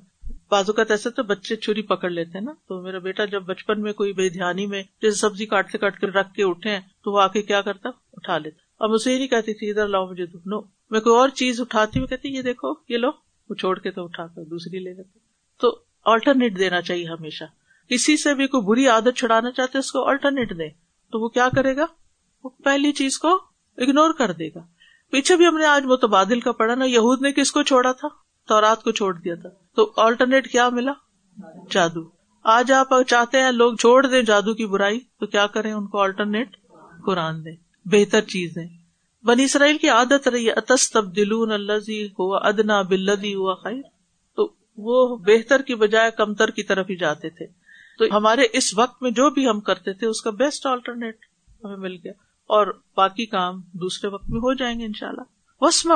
بازو 0.52 0.74
کا 0.74 0.84
ایسے 0.90 1.10
تو 1.10 1.24
بچے 1.24 1.56
چھری 1.56 1.82
پکڑ 1.82 2.10
لیتے 2.10 2.38
ہیں 2.38 2.46
نا۔ 2.46 2.52
تو 2.52 2.82
میرا 2.82 3.00
بیٹا 3.00 3.26
جب 3.26 3.44
بچپن 3.44 3.82
میں 3.82 3.94
کوئی 3.94 4.14
بے 4.14 4.30
دھیانی 4.30 4.66
میں 4.66 4.84
جیسے 5.02 5.18
سبزی 5.18 5.46
کاٹتے 5.46 5.78
کاٹ 5.78 6.00
کے 6.00 6.08
رکھ 6.08 6.34
کے 6.34 6.44
اٹھے 6.44 6.70
ہیں 6.70 6.82
تو 7.04 7.12
وہ 7.12 7.22
آ 7.22 7.28
کے 7.28 7.42
کیا 7.42 7.62
کرتا؟ 7.62 7.90
اٹھا 8.14 8.38
لیتا۔ 8.38 8.84
اب 8.84 8.94
اسے 8.94 9.14
یہ 9.14 9.18
نہیں 9.18 9.28
کہتی 9.28 9.54
تھی، 9.54 9.70
ادھر 9.70 9.88
لاؤ 9.88 10.08
مجھے 10.08 10.26
دو۔ 10.26 10.38
نو، 10.46 10.62
میں 10.90 11.00
کوئی 11.00 11.16
اور 11.16 11.30
چیز 11.30 11.62
اٹھاتی 11.62 12.00
ہوں۔ 12.00 12.08
کہتی 12.08 12.30
یہ 12.30 12.42
دیکھو، 12.42 12.74
یہ 12.90 12.98
لو۔ 12.98 13.10
وہ 13.50 13.56
چھوڑ 13.56 13.80
کے 13.80 13.92
تو 13.92 14.04
اٹھا 14.04 14.28
کر 14.28 14.44
دوسری 14.44 14.80
لے 14.80 14.94
لیتے 14.94 15.20
تو 15.62 15.82
آلٹرنیٹ 16.06 16.60
دینا 16.60 16.82
چاہیے 16.82 17.06
ہمیشہ۔ 17.06 17.44
کسی 17.90 18.18
سے 18.18 18.34
بھی 18.34 18.48
کوئی 18.48 18.64
بری 18.64 18.88
عادت 18.88 19.18
چھڑانا 19.18 19.52
چاہتے 19.52 19.78
اس 19.78 19.92
کو 19.92 20.10
آلٹرنیٹ 20.10 20.50
دے 20.50 20.70
تو 21.12 21.24
وہ 21.24 21.30
کیا 21.30 21.50
کرے 21.56 21.76
گا؟ 21.76 21.86
وہ 22.44 22.50
پہلی 22.64 22.92
چیز 22.92 23.20
کو 23.20 23.30
اگنور 23.78 24.14
کر 24.14 24.32
دے 24.32 24.48
گا۔ 24.48 24.60
پیچھے 25.12 25.36
بھی 25.36 25.48
ہم 25.48 25.58
نے 25.58 25.66
آج 25.66 25.86
متبادل 25.86 26.40
کا 26.40 26.52
پڑھا 26.52 26.76
نا، 26.76 26.86
یہود 26.86 27.22
نے 27.22 27.32
کس 27.32 27.52
کو 27.52 27.64
چھوڑا 27.64 27.92
تھا؟ 27.92 28.08
تو 28.48 28.62
رات 28.62 28.84
کو 28.84 28.92
چھوڑ 28.92 29.14
دیا 29.14 29.36
تھا۔ 29.36 29.50
تو 29.76 29.94
آلٹرنیٹ 29.98 30.52
کیا 30.52 30.70
ملا؟ 30.70 30.92
جادو۔ 31.72 32.10
آج 32.44 32.72
آپ 32.72 32.88
چاہتے 33.08 33.42
ہیں 33.42 33.52
لوگ 33.52 33.76
چھوڑ 33.76 34.08
دیں 34.08 34.22
جادو 34.22 34.54
کی 34.54 34.66
برائی، 34.66 35.00
تو 35.20 35.26
کیا 35.26 35.48
کریں؟ 35.48 35.74
ان 35.74 35.88
کو 35.88 36.02
آلٹرنیٹ 36.02 36.58
قرآن 37.06 37.46
دیں۔ 37.46 37.56
بہتر 37.86 38.22
چیز 38.22 38.56
دیں 38.56 38.78
بنی 39.26 39.44
اسرائیل 39.44 39.78
کی 39.78 39.90
عادت 39.90 40.28
رہی 40.28 40.52
اتس 40.52 40.92
تبدیل 40.92 41.32
ہوا 41.32 42.38
ادنا 42.48 42.82
بلدی 42.82 43.36
ہوا 43.36 43.56
خیر 43.56 43.82
تو 44.36 44.54
وہ 44.78 45.18
بہتر 45.18 45.62
کی 45.62 45.76
بجائے 45.76 46.12
کمتر 46.12 46.50
کی 46.50 46.64
طرف 46.64 46.86
ہی 46.90 46.96
جاتے 46.96 47.30
تھے۔ 47.30 47.46
تو 47.98 48.18
ہمارے 48.18 48.42
اس 48.54 48.78
وقت 48.78 49.02
میں 49.02 49.12
جو 49.12 49.30
بھی 49.30 49.50
ہم 49.50 49.60
کرتے 49.60 49.94
تھے، 49.94 50.08
اس 50.08 50.22
کا 50.22 50.30
بیسٹ 50.30 50.66
آلٹرنیٹ 50.66 51.18
ہمیں 51.64 51.78
مل 51.78 51.96
گیا۔ 52.04 52.12
اور 52.46 52.82
باقی 52.98 53.26
کام 53.26 53.62
دوسرے 53.74 54.10
وقت 54.10 54.30
میں 54.30 54.40
ہو 54.40 54.54
جائیں 54.54 54.80
گے 54.80 54.86
ان 54.86 54.94
شاء 54.94 55.08
اللہ 55.08 55.22
وسما 55.62 55.96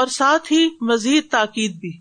اور 0.00 0.08
ساتھ 0.08 0.52
ہی 0.52 0.68
مزید 0.80 1.30
تاکید 1.30 1.76
بھی 1.76 1.92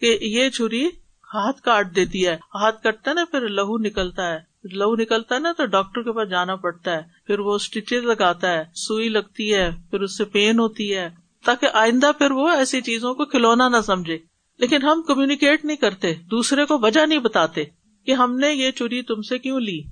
کہ 0.00 0.18
یہ 0.24 0.50
چھری 0.50 0.86
ہاتھ 1.34 1.62
کاٹ 1.62 1.96
دیتی 1.96 2.26
ہے۔ 2.26 2.34
ہاتھ 2.34 2.82
کٹتا 2.82 3.10
ہے 3.10 3.14
نا، 3.14 3.24
پھر 3.30 3.48
لہو 3.48 3.78
نکلتا 3.78 4.32
ہے۔ 4.32 4.38
لہو 4.64 4.96
نکلتا 4.96 5.34
ہے 5.34 5.40
نا 5.40 5.52
تو 5.56 5.66
ڈاکٹر 5.66 6.02
کے 6.02 6.12
پاس 6.12 6.30
جانا 6.30 6.56
پڑتا 6.56 6.92
ہے۔ 6.92 7.02
پھر 7.26 7.38
وہ 7.38 7.54
اسٹیچ 7.54 7.92
لگاتا 7.92 8.52
ہے، 8.52 8.64
سوئی 8.74 9.08
لگتی 9.08 9.54
ہے، 9.54 9.70
پھر 9.90 10.00
اس 10.00 10.18
سے 10.18 10.24
پین 10.24 10.58
ہوتی 10.58 10.96
ہے۔ 10.96 11.10
تاکہ 11.44 11.68
آئندہ 11.72 12.10
پھر 12.18 12.30
وہ 12.30 12.48
ایسی 12.48 12.80
چیزوں 12.80 13.14
کو 13.14 13.24
کھلونا 13.24 13.68
نہ 13.68 13.80
سمجھے۔ 13.86 14.18
لیکن 14.58 14.82
ہم 14.82 15.02
کمیونیکیٹ 15.02 15.64
نہیں 15.64 15.76
کرتے، 15.76 16.14
دوسرے 16.14 16.64
کو 16.64 16.78
وجہ 16.78 17.06
نہیں 17.06 17.18
بتاتے 17.18 17.64
کہ 18.06 18.12
ہم 18.12 18.38
نے 18.38 18.54
یہ 18.54 18.70
چوری 18.70 19.02
تم 19.02 19.22
سے 19.22 19.38
کیوں 19.38 19.60
لی۔ 19.60 19.82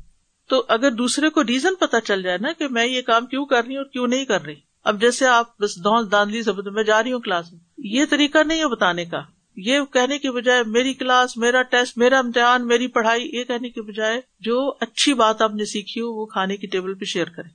تو 0.49 0.64
اگر 0.69 0.90
دوسرے 0.90 1.28
کو 1.28 1.44
ریزن 1.44 1.75
پتا 1.75 2.00
چل 2.00 2.22
جائے 2.22 2.38
نا 2.38 2.52
کہ 2.52 2.69
میں 2.69 2.87
یہ 2.87 3.02
کام 3.02 3.26
کیوں 3.26 3.46
کر 3.46 3.64
رہی 3.66 3.76
ہوں 3.76 3.84
اور 3.84 3.93
کیوں 3.93 4.06
نہیں 4.06 4.25
کر 4.25 4.43
رہی۔ 4.43 4.68
اب 4.85 5.01
جیسے 5.01 5.27
آپ 5.27 5.59
بس 5.59 5.85
دانلی 6.13 6.43
سے 6.43 6.71
میں 6.71 6.83
جا 6.83 7.03
رہی 7.03 7.13
ہوں 7.13 7.21
کلاس 7.21 7.53
میں۔ 7.53 7.61
یہ 7.79 8.05
طریقہ 8.11 8.39
نہیں 8.47 8.61
ہے 8.61 8.67
بتانے 8.67 9.05
کا۔ 9.05 9.21
یہ 9.57 9.81
کہنے 9.93 10.19
کی 10.19 10.31
بجائے 10.31 10.63
میری 10.67 10.94
کلاس، 10.94 11.37
میرا 11.37 11.63
ٹیسٹ، 11.63 11.99
میرا 11.99 12.19
امتحان، 12.19 12.67
میری 12.67 12.87
پڑھائی، 12.87 13.31
یہ 13.32 13.44
کہنے 13.44 13.69
کی 13.70 13.81
بجائے 13.81 14.20
جو 14.41 14.73
اچھی 14.81 15.15
بات 15.15 15.43
آپ 15.43 15.55
نے 15.55 15.65
سیکھی 15.65 16.01
ہو، 16.01 16.20
وہ 16.20 16.27
کھانے 16.27 16.56
کی 16.56 16.67
ٹیبل 16.67 16.94
پہ 16.94 17.05
شیئر 17.05 17.25
کرے 17.25 17.49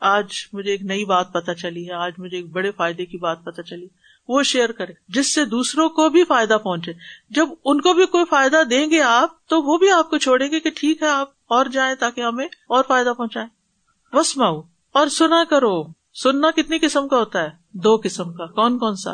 آج 0.00 0.26
مجھے 0.52 0.70
ایک 0.70 0.82
نئی 0.82 1.04
بات 1.04 1.32
پتا 1.32 1.54
چلی 1.54 1.88
ہے، 1.88 1.92
آج 1.92 2.12
مجھے 2.18 2.36
ایک 2.36 2.50
بڑے 2.50 2.70
فائدے 2.70 3.06
کی 3.06 3.18
بات 3.18 3.44
پتا 3.44 3.62
چلی۔ 3.62 3.86
وہ 4.28 4.42
شیئر 4.42 4.72
کرے 4.72 4.92
جس 5.08 5.34
سے 5.34 5.44
دوسروں 5.44 5.88
کو 5.88 6.08
بھی 6.08 6.24
فائدہ 6.24 6.58
پہنچے۔ 6.62 6.92
جب 7.30 7.48
ان 7.64 7.80
کو 7.80 7.92
بھی 7.92 8.06
کوئی 8.06 8.24
فائدہ 8.30 8.62
دیں 8.70 8.90
گے 8.90 9.02
آپ، 9.02 9.46
تو 9.46 9.62
وہ 9.62 9.78
بھی 9.78 9.90
آپ 9.90 10.10
کو 10.10 10.18
چھوڑیں 10.18 10.50
گے 10.50 10.60
کہ 10.60 10.70
ٹھیک 10.74 11.02
ہے، 11.02 11.08
آپ 11.08 11.28
اور 11.46 11.66
جائیں 11.66 11.94
تاکہ 11.94 12.20
ہمیں 12.20 12.46
اور 12.46 12.84
فائدہ 12.88 13.12
پہنچائے 13.18 13.46
بس 14.16 14.38
اور 14.92 15.08
سنا 15.08 15.44
کرو۔ 15.50 16.01
سننا 16.14 16.50
کتنی 16.50 16.78
قسم 16.78 17.08
کا 17.08 17.18
ہوتا 17.18 17.42
ہے؟ 17.42 17.48
دو 17.72 17.96
قسم 17.96 18.32
کا۔ 18.32 18.46
کون 18.46 18.78
کون 18.78 18.96
سا؟ 18.96 19.12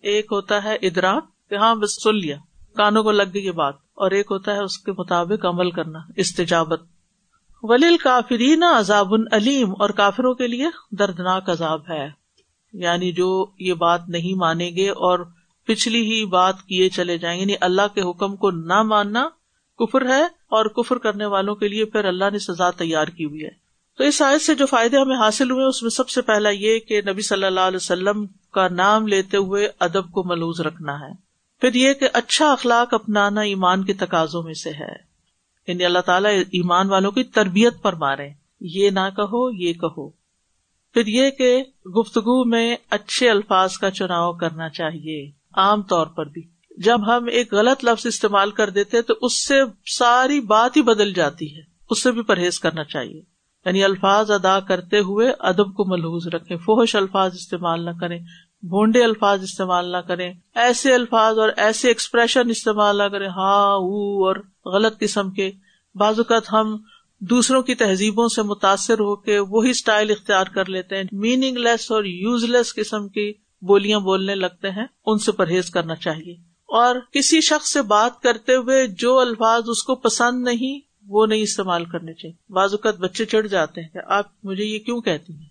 ایک 0.00 0.26
ہوتا 0.32 0.64
ہے 0.64 0.76
ادراک، 0.82 1.24
کہ 1.50 1.54
ہاں 1.54 1.74
بس 1.74 2.02
سن 2.02 2.16
لیا۔ 2.16 2.36
کانوں 2.76 3.02
کو 3.02 3.10
لگ 3.10 3.22
گئی 3.34 3.46
یہ 3.46 3.50
بات۔ 3.50 3.74
اور 3.94 4.10
ایک 4.10 4.26
ہوتا 4.30 4.54
ہے 4.54 4.64
اس 4.64 4.78
کے 4.78 4.92
مطابق 4.92 5.46
عمل 5.46 5.70
کرنا، 5.70 5.98
استجابت۔ 6.16 6.82
ولیل 7.62 7.96
کافرین 7.96 8.62
عذاب 8.62 9.14
العلیم 9.14 9.70
اور 9.70 9.90
کافروں 9.90 10.34
کے 10.34 10.46
لیے 10.46 10.66
دردناک 10.90 11.50
عذاب 11.50 11.80
ہے۔ 11.90 12.08
یعنی 12.72 13.12
جو 13.12 13.46
یہ 13.58 13.74
بات 13.74 14.08
نہیں 14.08 14.36
مانیں 14.36 14.70
گے 14.70 14.90
اور 14.90 15.18
پچھلی 15.66 16.02
ہی 16.02 16.24
بات 16.24 16.62
کیے 16.62 16.88
چلے 16.88 17.18
جائیں 17.18 17.36
گے۔ 17.36 17.42
یعنی 17.42 17.54
اللہ 17.60 17.82
کے 17.94 18.10
حکم 18.10 18.36
کو 18.36 18.50
نہ 18.50 18.82
ماننا 18.82 19.28
کفر 19.78 20.08
ہے 20.08 20.22
اور 20.24 20.66
کفر 20.66 20.98
کرنے 20.98 21.26
والوں 21.26 21.54
کے 21.54 21.68
لیے 21.68 21.84
پھر 21.84 22.04
اللہ 22.04 22.24
نے 22.32 22.38
سزا 22.38 22.70
تیار 22.70 23.06
کی 23.06 23.24
ہوئی 23.24 23.44
ہے۔ 23.44 23.69
تو 24.00 24.04
اس 24.04 24.22
آیت 24.22 24.42
سے 24.42 24.54
جو 24.54 24.66
فائدے 24.66 24.98
ہمیں 24.98 25.16
حاصل 25.16 25.50
ہوئے 25.50 25.64
اس 25.64 25.82
میں 25.82 25.90
سب 25.90 26.08
سے 26.08 26.22
پہلا 26.22 26.48
یہ 26.48 26.78
کہ 26.78 27.00
نبی 27.08 27.22
صلی 27.22 27.44
اللہ 27.44 27.60
علیہ 27.60 27.76
وسلم 27.76 28.26
کا 28.26 28.68
نام 28.68 29.06
لیتے 29.06 29.36
ہوئے 29.36 29.68
ادب 29.78 30.12
کو 30.12 30.24
ملوز 30.24 30.60
رکھنا 30.60 31.00
ہے۔ 31.00 31.14
پھر 31.60 31.74
یہ 31.74 31.92
کہ 31.92 32.08
اچھا 32.12 32.52
اخلاق 32.52 32.94
اپنانا 32.94 33.40
ایمان 33.40 33.84
کے 33.84 33.92
تقاضوں 33.94 34.42
میں 34.42 34.54
سے 34.54 34.70
ہے۔ 34.70 34.94
یعنی 35.68 35.84
اللہ 35.84 35.98
تعالیٰ 35.98 36.32
ایمان 36.32 36.88
والوں 36.88 37.10
کی 37.10 37.24
تربیت 37.24 37.82
پر 37.82 37.92
مارے۔ 37.92 38.28
یہ 38.60 38.90
نہ 38.90 39.10
کہو، 39.16 39.50
یہ 39.50 39.72
کہو۔ 39.72 40.10
پھر 40.94 41.06
یہ 41.06 41.30
کہ 41.30 41.64
گفتگو 41.88 42.44
میں 42.44 42.76
اچھے 42.90 43.30
الفاظ 43.30 43.72
کا 43.72 43.90
چناؤ 43.90 44.32
کرنا 44.32 44.68
چاہیے، 44.68 45.30
عام 45.52 45.82
طور 45.82 46.06
پر 46.06 46.26
بھی۔ 46.26 46.42
جب 46.76 47.16
ہم 47.16 47.26
ایک 47.26 47.54
غلط 47.54 47.84
لفظ 47.84 48.06
استعمال 48.06 48.50
کر 48.50 48.70
دیتے 48.70 49.02
تو 49.02 49.14
اس 49.22 49.46
سے 49.46 49.54
ساری 49.86 50.40
بات 50.40 50.76
ہی 50.76 50.82
بدل 50.82 51.12
جاتی 51.12 51.56
ہے۔ 51.56 51.62
اس 51.90 52.02
سے 52.02 52.10
بھی 52.10 52.22
پرہیز 52.22 52.60
کرنا 52.60 52.84
چاہیے۔ 52.84 53.29
یعنی 53.66 53.84
الفاظ 53.84 54.30
ادا 54.30 54.60
کرتے 54.60 54.98
ہوئے 54.98 55.32
ادب 55.38 55.74
کو 55.74 55.84
ملحوظ 55.84 56.26
رکھے 56.34 56.56
فوش 56.56 56.96
الفاظ 56.96 57.34
استعمال 57.34 57.84
نہ 57.84 57.90
کریں، 58.00 58.18
بھونڈے 58.62 59.04
الفاظ 59.04 59.42
استعمال 59.42 59.92
نہ 59.92 59.96
کریں، 59.96 60.34
ایسے 60.54 60.94
الفاظ 60.94 61.38
اور 61.38 61.48
ایسے 61.56 61.88
ایکسپریشن 61.88 62.50
استعمال 62.50 62.98
نہ 62.98 63.02
کریں 63.02 63.28
ہاں 63.28 63.74
اور 63.74 64.36
غلط 64.64 64.98
قسم 64.98 65.30
کے۔ 65.30 65.50
بعض 65.94 66.18
اوقات 66.18 66.52
ہم 66.52 66.76
دوسروں 67.18 67.62
کی 67.62 67.74
تہذیبوں 67.74 68.28
سے 68.28 68.42
متاثر 68.42 68.94
ہو 68.94 69.16
کے 69.16 69.38
وہی 69.38 69.70
اسٹائل 69.70 70.10
اختیار 70.10 70.44
کر 70.44 70.68
لیتے 70.68 70.96
ہیں 70.96 71.04
میننگ 71.12 71.56
لیس 71.56 71.90
اور 71.90 72.04
یوز 72.04 72.44
لیس 72.44 72.74
قسم 72.74 73.08
کی 73.08 73.32
بولیاں 73.62 74.00
بولنے 74.00 74.34
لگتے 74.34 74.70
ہیں، 74.70 74.86
ان 75.06 75.18
سے 75.18 75.32
پرہیز 75.32 75.70
کرنا 75.70 75.94
چاہیے۔ 75.94 76.34
اور 76.68 76.96
کسی 77.12 77.40
شخص 77.40 77.72
سے 77.72 77.82
بات 77.82 78.20
کرتے 78.20 78.54
ہوئے 78.54 78.86
جو 78.86 79.18
الفاظ 79.18 79.62
اس 79.66 79.82
کو 79.82 79.94
پسند 79.94 80.42
نہیں 80.42 80.89
وہ 81.10 81.26
نہیں 81.26 81.42
استعمال 81.42 81.84
کرنے 81.84 82.14
چاہیے۔ 82.14 82.52
بعض 82.52 82.72
اوقات 82.72 82.98
بچے 82.98 83.24
چڑھ 83.24 83.48
جاتے 83.48 83.80
ہیں 83.80 83.88
کہ 83.88 83.98
آپ 84.06 84.24
مجھے 84.42 84.64
یہ 84.64 84.78
کیوں 84.78 85.00
کہتی 85.00 85.32
ہیں؟ 85.32 85.50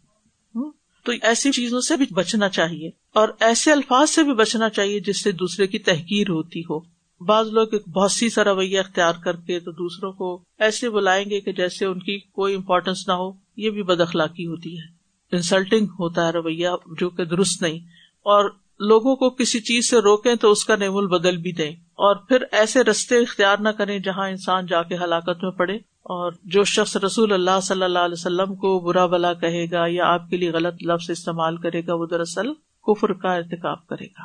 تو 1.03 1.11
ایسی 1.21 1.51
چیزوں 1.51 1.81
سے 1.81 1.97
بھی 1.97 2.05
بچنا 2.11 2.49
چاہیے 2.49 2.89
اور 3.13 3.29
ایسے 3.39 3.71
الفاظ 3.71 4.09
سے 4.09 4.23
بھی 4.23 4.33
بچنا 4.33 4.69
چاہیے 4.69 4.99
جس 4.99 5.23
سے 5.23 5.31
دوسرے 5.31 5.67
کی 5.67 5.79
تحقیر 5.79 6.29
ہوتی 6.29 6.61
ہو۔ 6.61 6.79
بعض 7.25 7.47
لوگ 7.47 7.67
ایک 7.71 7.87
بہت 7.87 8.11
سی 8.11 8.29
سا 8.29 8.43
رویہ 8.43 8.79
اختیار 8.79 9.13
کر 9.23 9.35
کے 9.35 9.59
تو 9.59 9.71
دوسروں 9.71 10.11
کو 10.11 10.43
ایسے 10.59 10.89
بلائیں 10.89 11.29
گے 11.29 11.41
کہ 11.41 11.51
جیسے 11.51 11.85
ان 11.85 11.99
کی 11.99 12.19
کوئی 12.19 12.55
امپورٹینس 12.55 13.07
نہ 13.07 13.13
ہو۔ 13.13 13.31
یہ 13.55 13.69
بھی 13.69 13.83
بد 13.83 14.01
اخلاقی 14.01 14.47
ہوتی 14.47 14.79
ہے۔ 14.79 14.83
انسلٹنگ 15.31 15.85
ہوتا 15.85 16.27
ہے 16.27 16.31
رویہ 16.31 16.69
جو 16.99 17.09
کہ 17.09 17.25
درست 17.25 17.61
نہیں۔ 17.61 17.79
اور 18.23 18.49
لوگوں 18.79 19.15
کو 19.15 19.29
کسی 19.29 19.59
چیز 19.59 19.89
سے 19.89 19.97
روکیں 19.97 20.35
تو 20.35 20.51
اس 20.51 20.65
کا 20.65 20.75
نیم 20.75 21.07
بدل 21.07 21.37
بھی 21.37 21.51
دیں۔ 21.51 21.71
اور 21.71 22.15
پھر 22.15 22.43
ایسے 22.51 22.83
رستے 22.83 23.17
اختیار 23.17 23.57
نہ 23.57 23.69
کریں 23.69 23.99
جہاں 23.99 24.29
انسان 24.29 24.65
جا 24.65 24.83
کے 24.83 24.95
ہلاکت 24.95 25.43
میں 25.43 25.51
پڑے۔ 25.51 25.75
اور 25.99 26.31
جو 26.43 26.63
شخص 26.63 26.97
رسول 26.97 27.33
اللہ 27.33 27.59
صلی 27.63 27.83
اللہ 27.83 27.99
علیہ 27.99 28.13
وسلم 28.13 28.55
کو 28.55 28.79
برا 28.79 29.05
بلا 29.05 29.33
کہے 29.33 29.65
گا 29.71 29.85
یا 29.87 30.13
آپ 30.13 30.29
کے 30.29 30.37
لیے 30.37 30.51
غلط 30.51 30.73
لفظ 30.85 31.09
استعمال 31.09 31.57
کرے 31.57 31.81
گا، 31.87 31.93
وہ 31.93 32.05
دراصل 32.05 32.53
کفر 32.87 33.13
کا 33.13 33.35
ارتقاب 33.35 33.87
کرے 33.87 34.05
گا۔ 34.05 34.23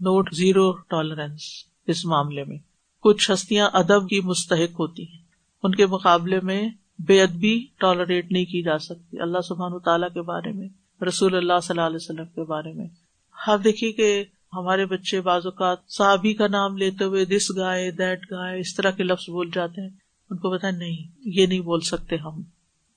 نوٹ 0.00 0.34
زیرو 0.34 0.72
ٹالرنس 0.72 1.40
اس 1.86 2.04
معاملے 2.04 2.44
میں۔ 2.44 2.58
کچھ 3.02 3.30
ہستیاں 3.30 3.70
ادب 3.72 4.08
کی 4.08 4.20
مستحق 4.20 4.80
ہوتی 4.80 5.02
ہیں۔ 5.02 5.18
ان 5.62 5.74
کے 5.74 5.86
مقابلے 5.86 6.40
میں 6.42 6.68
بے 6.98 7.22
ادبی 7.22 7.66
ٹالریٹ 7.78 8.32
نہیں 8.32 8.44
کی 8.44 8.62
جا 8.62 8.78
سکتی۔ 8.78 9.20
اللہ 9.20 9.40
سبحان 9.40 9.78
تعالیٰ 9.78 10.08
کے 10.14 10.22
بارے 10.22 10.52
میں، 10.52 10.68
رسول 11.04 11.36
اللہ 11.36 11.60
صلی 11.62 11.78
اللہ 11.78 11.86
علیہ 11.86 11.96
وسلم 11.96 12.26
کے 12.26 12.42
بارے 12.42 12.72
میں۔ 12.72 13.03
آپ 13.46 13.60
دیکھیے 13.64 13.92
کہ 13.92 14.24
ہمارے 14.56 14.86
بچے 14.86 15.20
بعض 15.20 15.42
اوقات 15.44 15.78
صحابی 15.88 16.34
کا 16.34 16.46
نام 16.46 16.76
لیتے 16.76 17.04
ہوئے 17.04 17.24
دس 17.24 17.56
گائے، 17.56 17.90
دیٹ 17.90 18.18
گائے، 18.30 18.60
اس 18.60 18.76
طرح 18.76 18.90
کے 18.90 19.02
لفظ 19.02 19.30
بول 19.30 19.50
جاتے 19.54 19.82
ہیں۔ 19.82 19.88
ان 20.30 20.36
کو 20.36 20.58
پتا 20.58 20.70
نہیں، 20.70 20.96
یہ 21.24 21.46
نہیں 21.46 21.60
بول 21.60 21.80
سکتے 21.80 22.16
ہم۔ 22.16 22.42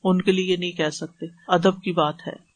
ان 0.03 0.21
کے 0.21 0.31
لیے 0.31 0.51
یہ 0.51 0.57
نہیں 0.57 0.71
کہہ 0.71 0.89
سکتے۔ 0.89 1.25
ادب 1.47 1.81
کی 1.81 1.91
بات 1.91 2.15
ہے۔ 2.27 2.47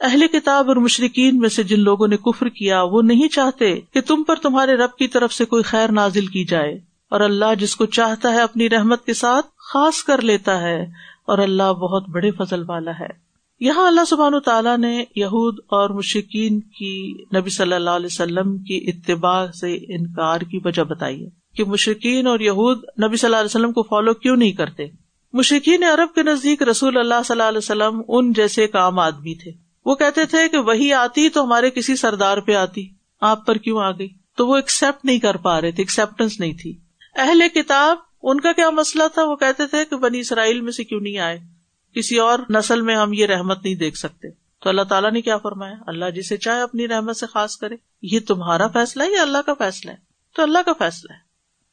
اہل 0.00 0.26
کتاب 0.26 0.68
اور 0.68 0.76
مشرقین 0.76 1.38
میں 1.38 1.48
سے 1.48 1.62
جن 1.62 1.80
لوگوں 1.80 2.08
نے 2.08 2.16
کفر 2.16 2.48
کیا، 2.48 2.82
وہ 2.82 3.02
نہیں 3.02 3.28
چاہتے 3.28 3.80
کہ 3.94 4.00
تم 4.06 4.22
پر 4.22 4.34
تمہارے 4.36 4.74
رب 4.74 4.92
کی 4.98 5.08
طرف 5.08 5.32
سے 5.32 5.44
کوئی 5.44 5.62
خیر 5.62 5.92
نازل 5.92 6.26
کی 6.26 6.44
جائے۔ 6.44 6.72
اور 7.10 7.20
اللہ 7.20 7.54
جس 7.58 7.76
کو 7.76 7.86
چاہتا 7.86 8.34
ہے 8.34 8.40
اپنی 8.40 8.70
رحمت 8.70 9.04
کے 9.04 9.14
ساتھ 9.14 9.46
خاص 9.72 10.04
کر 10.04 10.22
لیتا 10.22 10.62
ہے، 10.62 10.82
اور 11.26 11.38
اللہ 11.38 11.72
بہت 11.72 12.08
بڑے 12.08 12.30
فضل 12.30 12.64
والا 12.68 12.90
ہے۔ 12.90 13.21
یہاں 13.64 13.86
اللہ 13.86 14.04
سبحان 14.04 14.40
تعالیٰ 14.40 14.78
نے 14.78 15.04
یہود 15.16 15.58
اور 15.58 15.90
مشکین 15.90 16.60
کی 16.60 17.24
نبی 17.36 17.50
صلی 17.50 17.72
اللہ 17.72 17.90
علیہ 17.90 18.06
وسلم 18.06 18.58
کی 18.58 18.84
اتباع 18.86 19.46
سے 19.60 19.74
انکار 19.74 20.40
کی 20.40 20.60
وجہ 20.64 20.82
بتائی 20.82 21.24
ہے 21.24 21.28
کہ 21.56 21.64
مشرقین 21.64 22.26
اور 22.26 22.40
یہود 22.40 22.78
نبی 22.78 23.16
صلی 23.16 23.26
اللہ 23.26 23.36
علیہ 23.36 23.44
وسلم 23.44 23.72
کو 23.72 23.82
فالو 23.82 24.14
کیوں 24.14 24.36
نہیں 24.36 24.52
کرتے؟ 24.52 24.86
مشرقین 25.32 25.84
عرب 25.84 26.14
کے 26.14 26.22
نزدیک 26.22 26.62
رسول 26.62 26.98
اللہ 26.98 27.14
صلی 27.24 27.34
اللہ 27.34 27.48
علیہ 27.48 27.58
وسلم 27.58 28.02
ان 28.08 28.32
جیسے 28.32 28.60
ایک 28.60 28.76
عام 28.76 28.98
آدمی 28.98 29.34
تھے۔ 29.34 29.50
وہ 29.84 29.94
کہتے 29.94 30.24
تھے 30.24 30.48
کہ 30.48 30.58
وہی 30.58 30.92
آتی 30.92 31.28
تو 31.28 31.44
ہمارے 31.44 31.70
کسی 31.70 31.96
سردار 31.96 32.38
پہ 32.38 32.54
آتی۔ 32.54 32.88
آپ 33.20 33.46
پر 33.46 33.54
کیوں 33.54 33.80
آ 33.80 33.90
گئی؟ 33.90 34.08
تو 34.36 34.46
وہ 34.46 34.56
ایکسپٹ 34.56 35.04
نہیں 35.04 35.18
کر 35.18 35.36
پا 35.36 35.60
رہے 35.60 35.70
تھے 35.70 35.82
ایکسپٹینس 35.82 36.40
نہیں 36.40 36.54
تھی۔ 36.62 36.76
اہل 37.16 37.42
کتاب، 37.54 37.96
ان 38.22 38.40
کا 38.40 38.52
کیا 38.52 38.70
مسئلہ 38.70 39.04
تھا؟ 39.14 39.24
وہ 39.24 39.36
کہتے 39.36 39.66
تھے 39.66 39.84
کہ 39.84 39.96
بنی 39.96 40.20
اسرائیل 40.20 40.60
میں 40.60 40.72
سے 40.72 40.84
کیوں 40.84 41.00
نہیں 41.00 41.18
آئے؟ 41.18 41.51
کسی 41.94 42.18
اور 42.18 42.38
نسل 42.50 42.80
میں 42.80 42.96
ہم 42.96 43.12
یہ 43.12 43.26
رحمت 43.26 43.64
نہیں 43.64 43.74
دیکھ 43.74 43.98
سکتے۔ 43.98 44.28
تو 44.30 44.68
اللہ 44.68 44.82
تعالیٰ 44.82 45.12
نے 45.12 45.20
کیا 45.20 45.36
فرمایا؟ 45.36 45.74
اللہ 45.86 46.10
جسے 46.10 46.36
چاہے 46.36 46.62
اپنی 46.62 46.88
رحمت 46.88 47.16
سے 47.16 47.26
خاص 47.26 47.56
کرے۔ 47.56 47.76
یہ 48.02 48.20
تمہارا 48.26 48.66
فیصلہ 48.66 49.02
ہے 49.02 49.10
یا 49.10 49.22
اللہ 49.22 49.38
کا 49.46 49.54
فیصلہ 49.54 49.90
ہے؟ 49.90 49.96
تو 50.36 50.42
اللہ 50.42 50.58
کا 50.66 50.72
فیصلہ 50.72 51.12
ہے۔ 51.12 51.18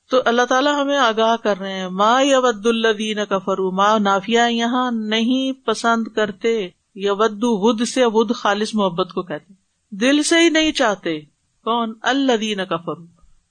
تو 0.10 0.22
اللہ 0.26 0.42
تعالیٰ 0.42 0.82
ہمیں 0.82 0.98
آگاہ 0.98 1.36
کر 1.36 1.60
رہے 1.60 1.74
ہیں۔ 1.74 1.90
ما 1.90 2.22
ود 2.24 2.66
الدین 2.66 3.18
کا 3.30 3.38
فرو 3.38 3.72
ماں 3.72 4.00
نافیہ 4.00 4.40
یہاں 4.50 4.92
نہیں 4.92 5.66
پسند 5.66 6.08
کرتے۔ 6.08 6.70
یا 6.96 7.14
ودو 7.14 7.68
ود 7.68 7.88
سے 7.88 8.02
ود 8.06 8.36
خالص 8.36 8.76
محبت 8.76 9.14
کو 9.14 9.24
کہتے۔ 9.24 9.54
دل 9.92 10.24
سے 10.24 10.40
ہی 10.40 10.50
نہیں 10.50 10.72
چاہتے۔ 10.72 11.20
کون؟ 11.64 11.94
اللہ 12.02 12.38
دین 12.38 12.66
کا 12.70 12.78
فرو 12.78 13.06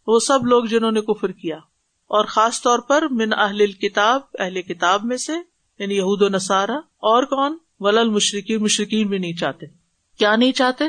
وہ 0.06 0.18
سب 0.18 0.46
لوگ 0.46 0.64
جنہوں 0.64 0.90
نے 0.90 1.00
کفر 1.00 1.32
کیا۔ 1.32 1.56
اور 2.06 2.24
خاص 2.24 2.62
طور 2.62 2.78
پر 2.78 3.04
من 3.10 3.32
اہل 3.32 3.72
کتاب 3.72 4.20
اہل 4.38 4.62
کتاب 4.62 5.04
میں 5.04 5.16
سے 5.16 5.32
یعنی 5.78 5.96
یہود 5.96 6.22
و 6.22 6.28
نصارہ، 6.28 6.76
اور 6.86 7.22
کون؟ 7.22 7.56
ولل 7.80 8.08
مشرقین 8.08 8.62
مشرقین 8.62 9.08
بھی 9.08 9.18
نہیں 9.18 9.32
چاہتے۔ 9.32 9.66
کیا 10.18 10.36
نہیں 10.36 10.52
چاہتے؟ 10.52 10.84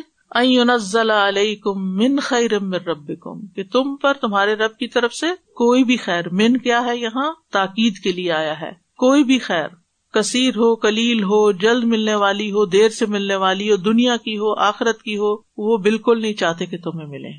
من 1.76 2.20
خیر 2.20 2.52
رب 2.86 3.12
کم 3.22 3.48
کہ 3.48 3.64
تم 3.72 3.96
پر، 3.96 4.14
تمہارے 4.14 4.54
رب 4.54 4.78
کی 4.78 4.88
طرف 4.88 5.14
سے 5.14 5.26
کوئی 5.30 5.84
بھی 5.84 5.98
خیر، 5.98 6.30
من 6.30 6.58
کیا 6.58 6.86
ہے 6.86 6.98
یہاں؟ 6.98 7.34
تاکید 7.52 7.98
کے 7.98 8.12
لیے 8.12 8.32
آیا 8.32 8.62
ہے۔ 8.62 8.72
کوئی 8.98 9.24
بھی 9.24 9.40
خیر، 9.40 9.68
کثیر 10.14 10.50
ہو 10.50 10.76
کلیل 10.76 11.24
ہو، 11.24 11.52
جلد 11.52 11.84
ملنے 11.84 12.16
والی 12.16 12.52
ہو، 12.52 12.66
دیر 12.66 12.90
سے 12.90 13.06
ملنے 13.06 13.36
والی 13.36 13.72
ہو، 13.72 13.76
دنیا 13.76 14.18
کی 14.18 14.38
ہو، 14.38 14.60
آخرت 14.60 15.02
کی 15.02 15.18
ہو، 15.18 15.38
وہ 15.58 15.78
بالکل 15.78 16.22
نہیں 16.22 16.34
چاہتے 16.34 16.66
کہ 16.66 16.78
تمہیں 16.78 17.08
ملے 17.08 17.32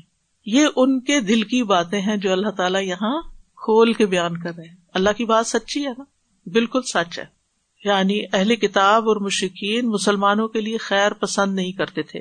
یہ 0.45 0.67
ان 0.75 0.99
کے 0.99 1.19
دل 1.19 1.41
کی 1.41 1.63
باتیں 1.63 2.01
ہیں 2.01 2.17
جو 2.17 2.31
اللہ 2.31 2.49
تعالیٰ 2.49 2.81
یہاں 2.81 3.21
کھول 3.55 3.93
کے 3.93 4.05
بیان 4.05 4.37
کر 4.37 4.55
رہے 4.57 4.67
ہیں۔ 4.67 4.75
اللہ 4.93 5.09
کی 5.17 5.25
بات 5.25 5.47
سچی 5.47 5.85
ہے 5.85 5.91
نا؟ 5.97 6.03
بالکل 6.45 6.81
سچ 6.81 7.19
ہے۔ 7.19 7.40
یعنی 7.85 8.21
اہل 8.33 8.55
کتاب 8.55 9.09
اور 9.09 9.15
مشکین 9.15 9.87
مسلمانوں 9.87 10.47
کے 10.47 10.61
لیے 10.61 10.77
خیر 10.77 11.11
پسند 11.11 11.55
نہیں 11.55 11.71
کرتے 11.71 12.01
تھے۔ 12.01 12.19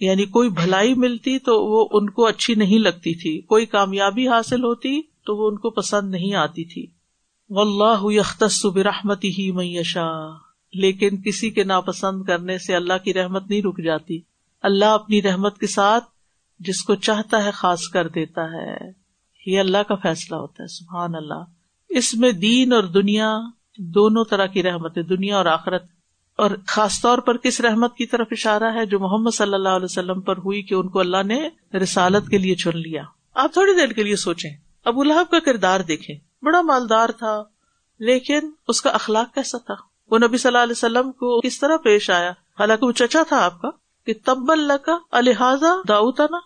یعنی 0.00 0.24
کوئی 0.24 0.48
بھلائی 0.48 0.94
ملتی 0.94 1.38
تو 1.38 1.64
وہ 1.64 1.88
ان 1.92 2.10
کو 2.10 2.26
اچھی 2.26 2.54
نہیں 2.54 2.78
لگتی 2.78 3.14
تھی۔ 3.14 3.40
کوئی 3.40 3.66
کامیابی 3.66 4.28
حاصل 4.28 4.64
ہوتی 4.64 5.02
تو 5.02 5.36
وہ 5.36 5.50
ان 5.50 5.58
کو 5.58 5.70
پسند 5.70 6.10
نہیں 6.10 6.34
آتی 6.34 6.64
تھی۔ 6.64 6.86
و 7.50 7.60
اللہ 7.60 7.98
یختص 8.02 8.66
برحمتی 8.66 9.28
ہی 9.28 9.52
میشا 9.52 10.30
لیکن 10.72 11.22
کسی 11.22 11.50
کے 11.50 11.64
ناپسند 11.64 12.22
کرنے 12.22 12.58
سے 12.58 12.76
اللہ 12.76 12.92
کی 13.04 13.14
رحمت 13.14 13.50
نہیں 13.50 13.62
رک 13.62 13.84
جاتی۔ 13.84 14.20
اللہ 14.62 14.84
اپنی 14.84 15.22
رحمت 15.22 15.58
کے 15.58 15.66
ساتھ 15.66 16.04
جس 16.58 16.82
کو 16.82 16.94
چاہتا 16.94 17.44
ہے 17.44 17.50
خاص 17.50 17.82
کر 17.88 18.08
دیتا 18.08 18.42
ہے۔ 18.42 18.76
یہ 19.46 19.60
اللہ 19.60 19.78
کا 19.78 19.94
فیصلہ 19.94 20.36
ہوتا 20.36 20.62
ہے، 20.62 20.68
سبحان 20.68 21.14
اللہ۔ 21.14 21.44
اس 21.88 22.14
میں 22.14 22.32
دین 22.32 22.72
اور 22.72 22.82
دنیا 22.82 23.38
دونوں 23.78 24.24
طرح 24.24 24.46
کی 24.46 24.62
رحمت 24.62 24.98
ہے 24.98 25.02
دنیا 25.02 25.36
اور 25.36 25.46
آخرت۔ 25.46 25.82
اور 26.36 26.50
خاص 26.66 27.00
طور 27.00 27.18
پر 27.18 27.36
کس 27.36 27.60
رحمت 27.60 27.96
کی 27.96 28.06
طرف 28.06 28.26
اشارہ 28.30 28.74
ہے؟ 28.74 28.86
جو 28.86 28.98
محمد 28.98 29.30
صلی 29.34 29.54
اللہ 29.54 29.68
علیہ 29.68 29.84
وسلم 29.84 30.20
پر 30.20 30.36
ہوئی 30.36 30.62
کہ 30.62 30.74
ان 30.74 30.88
کو 30.88 31.00
اللہ 31.00 31.22
نے 31.22 31.48
رسالت 31.78 32.28
کے 32.28 32.38
لیے 32.38 32.54
چن 32.54 32.78
لیا۔ 32.78 33.02
آپ 33.34 33.52
تھوڑی 33.52 33.72
دیر 33.72 33.88
کے 33.88 34.02
لیے 34.02 34.16
سوچیں۔ 34.16 34.50
ابو 34.84 35.00
الحب 35.00 35.30
کا 35.30 35.38
کردار 35.38 35.80
دیکھیں۔ 35.80 36.44
بڑا 36.44 36.62
مالدار 36.62 37.08
تھا، 37.08 37.42
لیکن 37.98 38.50
اس 38.68 38.82
کا 38.82 38.90
اخلاق 38.90 39.34
کیسا 39.34 39.58
تھا؟ 39.58 39.74
وہ 40.10 40.18
نبی 40.18 40.38
صلی 40.38 40.48
اللہ 40.48 40.62
علیہ 40.62 40.72
وسلم 40.72 41.12
کو 41.12 41.40
کس 41.40 41.60
طرح 41.60 41.76
پیش 41.76 42.10
آیا۔ 42.10 42.30
حالانکہ 42.30 42.86
وہ 42.86 42.92
چچا 42.92 43.22
تھا 43.28 43.44
آپ 43.44 43.60
کا، 43.60 43.68
کہ 44.06 44.14
تب 44.24 44.52
اللہ 44.52 44.76
کا 44.76 44.98
الحاظہ 45.10 45.88
داؤتا 45.88 46.24
نا 46.30 46.38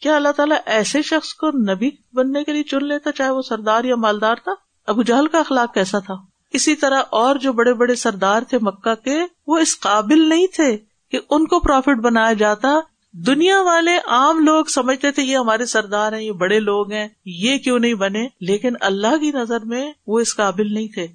کیا 0.00 0.16
اللہ 0.16 0.32
تعالیٰ 0.36 0.56
ایسے 0.66 1.02
شخص 1.02 1.34
کو 1.34 1.48
نبی 1.48 1.90
بننے 2.12 2.44
کے 2.44 2.52
لیے 2.52 2.62
چن 2.62 2.84
لیتا، 2.84 3.12
چاہے 3.12 3.30
وہ 3.30 3.42
سردار 3.42 3.84
یا 3.84 3.96
مالدار 3.96 4.36
تھا؟ 4.44 4.52
ابو 4.86 5.02
جہل 5.02 5.26
کا 5.26 5.38
اخلاق 5.38 5.74
کیسا 5.74 5.98
تھا؟ 5.98 6.14
اسی 6.52 6.74
طرح 6.74 7.02
اور 7.10 7.36
جو 7.36 7.52
بڑے 7.52 7.74
بڑے 7.74 7.94
سردار 7.94 8.42
تھے 8.42 8.58
مکہ 8.62 8.94
کے، 8.94 9.22
وہ 9.46 9.58
اس 9.58 9.80
قابل 9.80 10.28
نہیں 10.28 10.46
تھے 10.54 10.76
کہ 11.10 11.20
ان 11.30 11.46
کو 11.46 11.60
پروفٹ 11.60 12.00
بنایا 12.00 12.32
جاتا۔ 12.32 12.68
دنیا 13.12 13.60
والے 13.60 13.98
عام 14.06 14.44
لوگ 14.44 14.64
سمجھتے 14.64 15.10
تھے، 15.10 15.22
یہ 15.22 15.36
ہمارے 15.36 15.66
سردار 15.66 16.12
ہیں، 16.12 16.22
یہ 16.22 16.32
بڑے 16.32 16.60
لوگ 16.60 16.92
ہیں، 16.92 17.08
یہ 17.24 17.58
کیوں 17.58 17.78
نہیں 17.78 17.94
بنے؟ 17.94 18.28
لیکن 18.40 18.74
اللہ 18.80 19.16
کی 19.20 19.32
نظر 19.32 19.64
میں 19.64 19.92
وہ 20.06 20.20
اس 20.20 20.36
قابل 20.36 20.74
نہیں 20.74 20.88
تھے۔ 20.88 21.06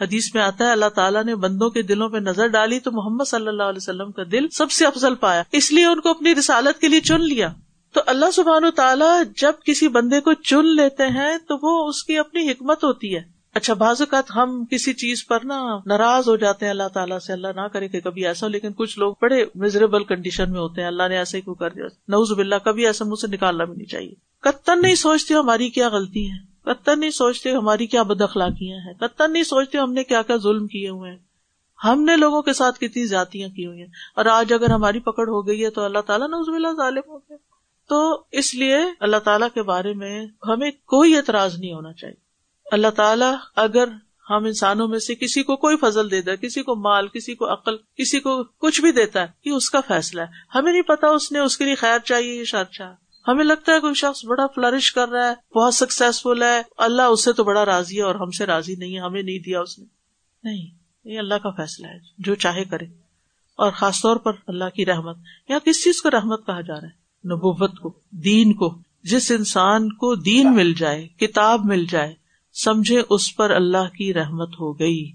حدیث 0.00 0.34
میں 0.34 0.42
آتا 0.42 0.66
ہے، 0.66 0.72
اللہ 0.72 0.88
تعالیٰ 0.94 1.24
نے 1.24 1.34
بندوں 1.34 1.70
کے 1.70 1.82
دلوں 1.82 2.08
پہ 2.08 2.16
نظر 2.16 2.46
ڈالی 2.46 2.80
تو 2.80 2.92
محمد 2.92 3.24
صلی 3.24 3.48
اللہ 3.48 3.62
علیہ 3.62 3.78
وسلم 3.82 4.12
کا 4.12 4.22
دل 4.32 4.48
سب 4.48 4.70
سے 4.70 4.86
افضل 4.86 5.14
پایا۔ 5.14 5.42
اس 5.52 5.72
لیے 5.72 5.86
ان 5.86 6.00
کو 6.00 6.08
اپنی 6.08 6.34
رسالت 6.34 6.80
کے 6.80 6.88
لیے 6.88 7.00
چن 7.00 7.20
لیا۔ 7.20 7.48
تو 7.92 8.00
اللہ 8.06 8.30
سبحان 8.30 8.64
و 8.64 8.70
تعالیٰ 8.70 9.22
جب 9.36 9.52
کسی 9.64 9.88
بندے 9.88 10.20
کو 10.20 10.32
چن 10.32 10.66
لیتے 10.66 11.02
ہیں 11.06 11.38
تو 11.38 11.58
وہ 11.62 11.88
اس 11.88 12.04
کی 12.04 12.18
اپنی 12.18 12.50
حکمت 12.50 12.84
ہوتی 12.84 13.16
ہے۔ 13.16 13.37
اچھا 13.58 13.74
بعض 13.74 14.00
اوقات 14.00 14.24
ہم 14.36 14.64
کسی 14.70 14.92
چیز 14.92 15.26
پر 15.26 15.44
نا 15.44 15.78
ناراض 15.86 16.28
ہو 16.28 16.36
جاتے 16.36 16.64
ہیں، 16.64 16.70
اللہ 16.70 16.88
تعالیٰ 16.94 17.18
سے 17.18 17.32
اللہ 17.32 17.48
نہ 17.56 17.60
کرے 17.60 17.88
کہ 17.88 18.00
کبھی 18.00 18.26
ایسا 18.26 18.46
ہو، 18.46 18.50
لیکن 18.50 18.72
کچھ 18.72 18.98
لوگ 18.98 19.14
بڑے 19.20 19.44
میزریبل 19.54 20.04
کنڈیشن 20.04 20.52
میں 20.52 20.60
ہوتے 20.60 20.80
ہیں، 20.80 20.88
اللہ 20.88 21.08
نے 21.08 21.18
ایسے 21.18 21.40
کیوں 21.40 21.54
کر 21.54 21.70
دیا؟ 21.70 21.84
نوز 22.08 22.32
باللہ، 22.32 22.54
کبھی 22.64 22.86
ایسا 22.86 23.04
منہ 23.04 23.14
سے 23.14 23.26
نکالنا 23.26 23.64
بھی 23.64 23.74
نہیں 23.76 23.86
چاہیے۔ 23.86 24.14
کتن 24.40 24.82
نہیں 24.82 24.94
سوچتے 24.94 25.34
ہماری 25.34 25.70
کیا 25.70 25.88
غلطی 25.88 26.30
ہے 26.30 26.48
کتن 26.64 27.00
نہیں 27.00 27.10
سوچتے 27.10 27.50
ہماری 27.50 27.86
کیا 27.86 28.02
بد 28.02 28.20
اخلاقیاں 28.20 28.78
ہیں۔ 28.78 28.94
کتن 28.94 29.32
نہیں 29.32 29.42
سوچتے 29.42 29.78
ہم 29.78 29.92
نے 29.92 30.04
کیا 30.04 30.22
کیا 30.22 30.36
ظلم 30.36 30.66
کیے 30.66 30.88
ہوئے 30.88 31.10
ہیں۔ 31.10 31.18
ہم 31.84 32.04
نے 32.04 32.16
لوگوں 32.16 32.42
کے 32.42 32.52
ساتھ 32.52 32.80
کتنی 32.80 33.06
زیادتیاں 33.06 33.48
کی 33.48 33.66
ہوئی 33.66 33.80
ہیں۔ 33.80 33.88
اور 34.16 34.26
آج 34.26 34.52
اگر 34.52 34.70
ہماری 34.70 35.00
پکڑ 35.00 35.28
ہو 35.28 35.46
گئی 35.46 35.64
ہے 35.64 35.70
تو 35.70 35.84
اللہ 35.84 35.98
تعالیٰ 35.98 36.28
نوز 36.28 36.48
باللہ 36.48 36.76
ظالم 36.76 37.02
ہو 37.08 37.18
گیا۔ 37.18 37.36
تو 37.88 38.24
اس 38.32 38.54
لیے 38.54 38.76
اللہ 39.00 39.16
تعالیٰ 39.16 39.48
کے 39.54 39.62
بارے 39.62 39.92
میں 39.92 40.26
ہمیں 40.48 40.70
کوئی 40.70 41.16
اعتراض 41.16 41.58
نہیں 41.58 41.72
ہونا 41.72 41.92
چاہیے۔ 41.92 42.27
اللہ 42.72 42.88
تعالیٰ 42.88 43.34
اگر 43.56 43.88
ہم 44.30 44.44
انسانوں 44.44 44.88
میں 44.88 44.98
سے 44.98 45.14
کسی 45.14 45.42
کو 45.42 45.56
کوئی 45.56 45.76
فضل 45.76 46.10
دیتا 46.10 46.30
ہے 46.30 46.36
کسی 46.36 46.62
کو 46.62 46.76
مال، 46.76 47.08
کسی 47.08 47.34
کو 47.34 47.52
عقل، 47.52 47.76
کسی 47.76 48.20
کو 48.20 48.44
کچھ 48.44 48.80
بھی 48.80 48.92
دیتا 48.92 49.20
ہے، 49.20 49.26
یہ 49.44 49.52
اس 49.52 49.70
کا 49.70 49.80
فیصلہ 49.88 50.20
ہے۔ 50.20 50.58
ہمیں 50.58 50.72
نہیں 50.72 50.82
پتا 50.82 51.06
اس 51.06 51.32
نے 51.32 51.38
اس 51.38 51.56
کے 51.56 51.64
لیے 51.64 51.74
خیر 51.74 51.98
چاہیے 51.98 52.34
یا 52.34 52.44
شر 52.44 52.64
چاہ 52.64 52.92
ہمیں 53.28 53.44
لگتا 53.44 53.72
ہے 53.72 53.80
کوئی 53.80 53.94
شخص 53.94 54.24
بڑا 54.24 54.46
فلرش 54.46 54.92
کر 54.92 55.08
رہا 55.08 55.30
ہے، 55.30 55.58
بہت 55.58 55.74
سکسیسفل 55.74 56.42
ہے، 56.42 56.62
اللہ 56.78 57.02
اس 57.02 57.24
سے 57.24 57.32
تو 57.32 57.44
بڑا 57.44 57.64
راضی 57.64 57.96
ہے 57.96 58.02
اور 58.02 58.14
ہم 58.14 58.30
سے 58.30 58.46
راضی 58.46 58.74
نہیں 58.74 58.94
ہے، 58.94 59.00
ہمیں 59.00 59.22
نہیں 59.22 59.38
دیا 59.38 59.60
اس 59.60 59.78
نے۔ 59.78 59.84
نہیں، 60.44 60.66
یہ 61.04 61.18
اللہ 61.18 61.34
کا 61.34 61.50
فیصلہ 61.50 61.86
ہے، 61.86 61.98
جو 62.18 62.34
چاہے 62.34 62.64
کرے۔ 62.64 62.84
اور 63.56 63.70
خاص 63.70 64.02
طور 64.02 64.16
پر 64.16 64.32
اللہ 64.46 64.68
کی 64.74 64.86
رحمت، 64.86 65.16
یا 65.48 65.58
کس 65.64 65.84
چیز 65.84 66.02
کو 66.02 66.10
رحمت 66.10 66.46
کہا 66.46 66.60
جا 66.60 66.74
رہا 66.74 66.88
ہے؟ 66.88 67.08
نبوت 67.28 67.78
کو، 67.78 67.94
دین 68.10 68.52
کو۔ 68.52 68.78
جس 69.02 69.30
انسان 69.30 69.92
کو 69.92 70.14
دین 70.14 70.56
مل 70.56 70.74
جائے، 70.74 71.08
کتاب 71.08 71.60
مل 71.64 71.84
جائے 71.90 72.14
سمجھے 72.64 73.02
اس 73.10 73.36
پر 73.36 73.50
اللہ 73.50 73.88
کی 73.98 74.14
رحمت 74.14 74.48
ہو 74.60 74.72
گئی۔ 74.72 75.12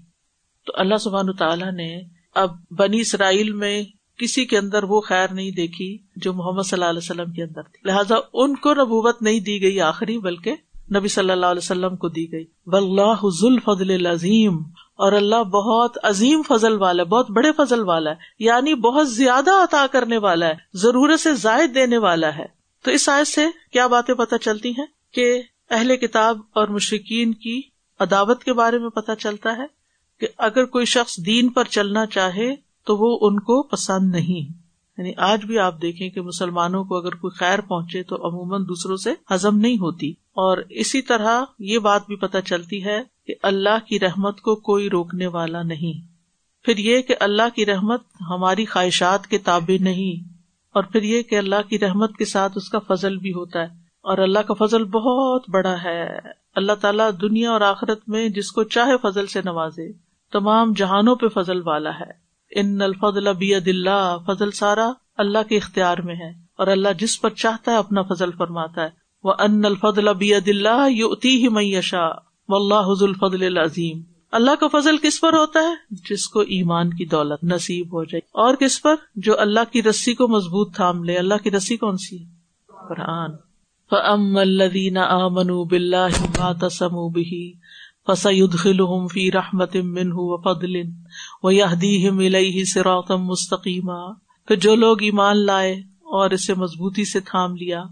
تو 0.66 0.72
اللہ 0.76 0.94
سبحان 0.96 1.32
تعالیٰ 1.32 1.72
نے 1.72 2.00
اب 2.34 2.50
بنی 2.70 3.00
اسرائیل 3.00 3.52
میں 3.52 3.84
کسی 4.18 4.44
کے 4.44 4.58
اندر 4.58 4.82
وہ 4.82 5.00
خیر 5.00 5.28
نہیں 5.32 5.50
دیکھی 5.50 5.98
جو 6.16 6.32
محمد 6.32 6.62
صلی 6.62 6.76
اللہ 6.76 6.90
علیہ 6.90 7.10
وسلم 7.10 7.32
کے 7.32 7.42
اندر 7.42 7.62
تھی۔ 7.62 7.88
لہٰذا 7.88 8.14
ان 8.32 8.56
کو 8.56 8.74
نبوت 8.74 9.22
نہیں 9.22 9.40
دی 9.40 9.62
گئی 9.62 9.80
آخری، 9.80 10.18
بلکہ 10.18 10.54
نبی 10.96 11.08
صلی 11.08 11.30
اللہ 11.30 11.46
علیہ 11.46 11.64
وسلم 11.64 11.96
کو 11.96 12.08
دی 12.08 12.32
گئی۔ 12.32 12.44
واللہ 12.66 13.16
ذو 13.22 13.74
فضل 13.74 14.06
عظیم 14.06 14.56
اور 14.94 15.12
اللہ 15.12 15.42
بہت 15.42 15.98
عظیم 16.02 16.42
فضل 16.48 16.72
والا 16.72 17.02
ہے، 17.02 17.08
بہت 17.08 17.30
بڑے 17.30 17.52
فضل 17.52 17.80
والا 17.80 18.10
ہے 18.10 18.16
یعنی 18.38 18.74
بہت 18.74 19.12
زیادہ 19.12 19.50
عطا 19.50 19.86
کرنے 19.92 20.18
والا 20.18 20.46
ہے، 20.46 20.54
ضرورت 20.74 21.20
سے 21.20 21.34
زائد 21.34 21.74
دینے 21.74 21.98
والا 21.98 22.36
ہے۔ 22.36 22.46
تو 22.82 22.90
اس 22.90 23.08
آیت 23.08 23.26
سے 23.26 23.46
کیا 23.72 23.86
باتیں 23.86 24.14
پتہ 24.14 24.34
چلتی 24.36 24.70
ہیں 24.70 24.86
کہ 25.14 25.42
اہل 25.74 25.96
کتاب 25.96 26.38
اور 26.52 26.68
مشرقین 26.68 27.34
کی 27.34 27.62
عداوت 28.00 28.44
کے 28.44 28.52
بارے 28.52 28.78
میں 28.78 28.90
پتہ 28.90 29.12
چلتا 29.18 29.56
ہے 29.56 29.66
کہ 30.20 30.26
اگر 30.38 30.64
کوئی 30.64 30.84
شخص 30.84 31.18
دین 31.26 31.48
پر 31.48 31.64
چلنا 31.64 32.06
چاہے 32.06 32.54
تو 32.86 32.96
وہ 32.96 33.18
ان 33.20 33.40
کو 33.40 33.62
پسند 33.62 34.10
نہیں۔ 34.10 34.52
یعنی 34.98 35.12
آج 35.16 35.44
بھی 35.44 35.58
آپ 35.58 35.82
دیکھیں 35.82 36.10
کہ 36.10 36.20
مسلمانوں 36.20 36.84
کو 36.84 36.96
اگر 36.96 37.14
کوئی 37.14 37.38
خیر 37.38 37.60
پہنچے 37.60 38.02
تو 38.02 38.16
عموماً 38.16 38.62
دوسروں 38.62 38.96
سے 38.96 39.14
ہزم 39.34 39.56
نہیں 39.56 39.74
ہوتی۔ 39.74 40.10
اور 40.10 40.58
اسی 40.70 41.02
طرح 41.02 41.44
یہ 41.58 41.78
بات 41.78 42.06
بھی 42.06 42.16
پتہ 42.16 42.38
چلتی 42.44 42.84
ہے 42.84 43.02
کہ 43.26 43.34
اللہ 43.42 43.86
کی 43.86 44.00
رحمت 44.00 44.40
کو 44.40 44.56
کوئی 44.56 44.90
روکنے 44.90 45.26
والا 45.26 45.62
نہیں۔ 45.62 46.06
پھر 46.64 46.78
یہ 46.78 47.00
کہ 47.00 47.14
اللہ 47.20 47.56
کی 47.56 47.66
رحمت 47.66 48.02
ہماری 48.30 48.64
خواہشات 48.64 49.26
کے 49.26 49.38
تابع 49.38 49.82
نہیں۔ 49.82 50.28
اور 50.74 50.82
پھر 50.82 51.02
یہ 51.02 51.22
کہ 51.22 51.38
اللہ 51.38 51.68
کی 51.68 51.78
رحمت 51.78 52.16
کے 52.16 52.24
ساتھ 52.24 52.52
اس 52.56 52.68
کا 52.68 52.78
فضل 52.78 53.16
بھی 53.16 53.30
ہوتا 53.30 53.60
ہے۔ 53.60 53.83
اور 54.04 54.18
اللہ 54.18 54.38
کا 54.38 54.54
فضل 54.54 54.84
بہت 54.84 55.42
بڑا 55.48 55.82
ہے۔ 55.84 56.18
اللہ 56.54 56.72
تعالیٰ 56.72 57.10
دنیا 57.20 57.50
اور 57.50 57.60
آخرت 57.60 58.08
میں 58.08 58.28
جس 58.28 58.52
کو 58.52 58.62
چاہے 58.62 58.92
فضل 59.02 59.26
سے 59.26 59.40
نوازے۔ 59.44 59.92
تمام 60.32 60.72
جہانوں 60.76 61.16
پہ 61.16 61.28
فضل 61.28 61.60
والا 61.68 61.90
ہے۔ 61.90 62.24
ان 62.60 62.82
الفضل 62.82 63.32
بید 63.32 63.68
اللہ، 63.68 64.16
فضل 64.26 64.50
سارا 64.50 64.92
اللہ 65.16 65.38
کے 65.48 65.56
اختیار 65.56 65.98
میں 65.98 66.14
ہے۔ 66.14 66.28
اور 66.56 66.66
اللہ 66.66 66.88
جس 66.98 67.20
پر 67.20 67.30
چاہتا 67.30 67.72
ہے 67.72 67.76
اپنا 67.76 68.02
فضل 68.02 68.30
فرماتا 68.38 68.82
ہے۔ 68.82 68.88
وہ 69.24 69.32
ان 69.38 69.64
الفضل 69.64 70.14
بید 70.14 70.48
اللہ 70.48 70.90
یوتی 70.90 71.42
ہی 71.42 71.48
میشا 71.48 72.06
و 72.48 72.56
اللہ 72.56 72.92
حض 72.92 73.02
الفضل 73.02 73.42
العظیم۔ 73.42 74.02
اللہ 74.32 74.50
کا 74.60 74.66
فضل 74.68 74.96
کس 74.96 75.20
پر 75.20 75.32
ہوتا 75.32 75.60
ہے؟ 75.60 75.74
جس 76.10 76.28
کو 76.28 76.40
ایمان 76.40 76.90
کی 76.90 77.04
دولت 77.06 77.44
نصیب 77.44 77.86
ہو 77.86 78.04
جائے۔ 78.04 78.20
اور 78.32 78.54
کس 78.54 78.82
پر؟ 78.82 78.94
جو 79.14 79.40
اللہ 79.40 79.72
کی 79.72 79.82
رسی 79.82 80.14
کو 80.14 80.28
مضبوط 80.28 80.76
تھام 80.76 81.04
لے۔ 81.04 81.16
اللہ 81.16 81.34
کی 81.42 81.50
رسی 81.50 81.76
کون 81.76 81.96
سی؟ 81.96 82.18
قرآن۔ 82.88 83.30
فَأَمَّا 83.94 84.42
الَّذِينَ 84.42 84.98
آمَنُوا 84.98 85.64
بِاللَّهِ 85.64 86.28
مَا 86.38 86.52
تَسَمُوا 86.52 87.08
بِهِ 87.10 87.50
فَسَيُدْخِلُهُمْ 88.06 89.08
فِي 89.08 89.30
رَحْمَةٍ 89.30 89.84
مِّنْهُ 89.84 90.16
وَفَضْلٍ 90.16 90.86
وَيَهْدِيهِمْ 91.42 92.20
إِلَيْهِ 92.20 92.64
صِرَاطًا 92.74 93.16
مُسْتَقِيمًا 93.16 94.12
پھر 94.48 94.56
جو 94.56 94.74
لوگ 94.74 95.02
ایمان 95.02 95.46
لائے 95.46 95.72
اور 96.02 96.30
اسے 96.30 96.54
مضبوطی 96.54 97.04
سے 97.04 97.20
تھام 97.20 97.56
لیا، 97.56 97.82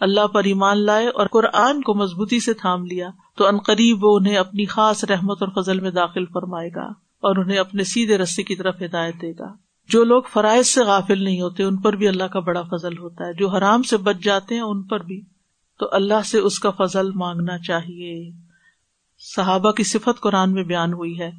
اللہ 0.00 0.26
پر 0.26 0.44
ایمان 0.44 0.78
لائے 0.78 1.08
اور 1.08 1.26
قرآن 1.26 1.82
کو 1.82 1.94
مضبوطی 1.94 2.40
سے 2.40 2.54
تھام 2.54 2.84
لیا، 2.84 3.08
تو 3.36 3.46
انقریب 3.46 4.04
وہ 4.04 4.18
انہیں 4.18 4.36
اپنی 4.36 4.64
خاص 4.64 5.04
رحمت 5.04 5.42
اور 5.42 5.62
فضل 5.62 5.80
میں 5.80 5.90
داخل 5.90 6.24
فرمائے 6.24 6.70
گا 6.74 6.86
اور 7.20 7.36
انہیں 7.36 7.58
اپنے 7.58 7.84
سیدھے 7.84 8.18
رستے 8.18 8.42
کی 8.42 8.56
طرف 8.56 8.74
ہدایت 8.82 9.22
دے 9.22 9.32
گا۔ 9.38 9.68
جو 9.88 10.04
لوگ 10.04 10.22
فرائض 10.32 10.66
سے 10.66 10.80
غافل 10.80 11.24
نہیں 11.24 11.40
ہوتے، 11.40 11.64
ان 11.64 11.76
پر 11.76 11.92
بھی 11.92 12.08
اللہ 12.08 12.24
کا 12.24 12.40
بڑا 12.40 12.62
فضل 12.62 12.98
ہوتا 12.98 13.26
ہے، 13.26 13.34
جو 13.34 13.48
حرام 13.48 13.82
سے 13.82 13.96
بچ 13.96 14.16
جاتے 14.22 14.54
ہیں، 14.54 14.62
ان 14.62 14.82
پر 14.82 15.02
بھی۔ 15.02 15.22
تو 15.78 15.88
اللہ 15.92 16.22
سے 16.24 16.38
اس 16.38 16.58
کا 16.58 16.70
فضل 16.70 17.10
مانگنا 17.10 17.58
چاہیے۔ 17.58 18.30
صحابہ 19.36 19.70
کی 19.70 19.84
صفت 19.84 20.20
قرآن 20.20 20.52
میں 20.52 20.62
بیان 20.62 20.92
ہوئی 20.92 21.20
ہے۔ 21.20 21.30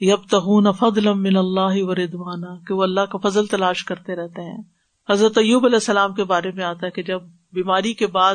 یب 0.00 0.18
تہون 0.30 0.66
فضل 0.72 1.12
من 1.12 1.36
اللہ 1.36 1.82
و 1.82 1.94
ردوانا 1.94 2.64
کہ 2.66 2.74
وہ 2.74 2.82
اللہ 2.82 3.00
کا 3.00 3.28
فضل 3.28 3.46
تلاش 3.46 3.84
کرتے 3.84 4.16
رہتے 4.16 4.42
ہیں۔ 4.42 4.62
حضرت 5.10 5.38
ایوب 5.38 5.64
علیہ 5.64 5.76
السلام 5.76 6.14
کے 6.14 6.24
بارے 6.24 6.50
میں 6.50 6.64
آتا 6.64 6.86
ہے 6.86 6.90
کہ 6.90 7.02
جب 7.02 7.22
بیماری 7.52 7.94
کے 7.94 8.06
بعد 8.06 8.34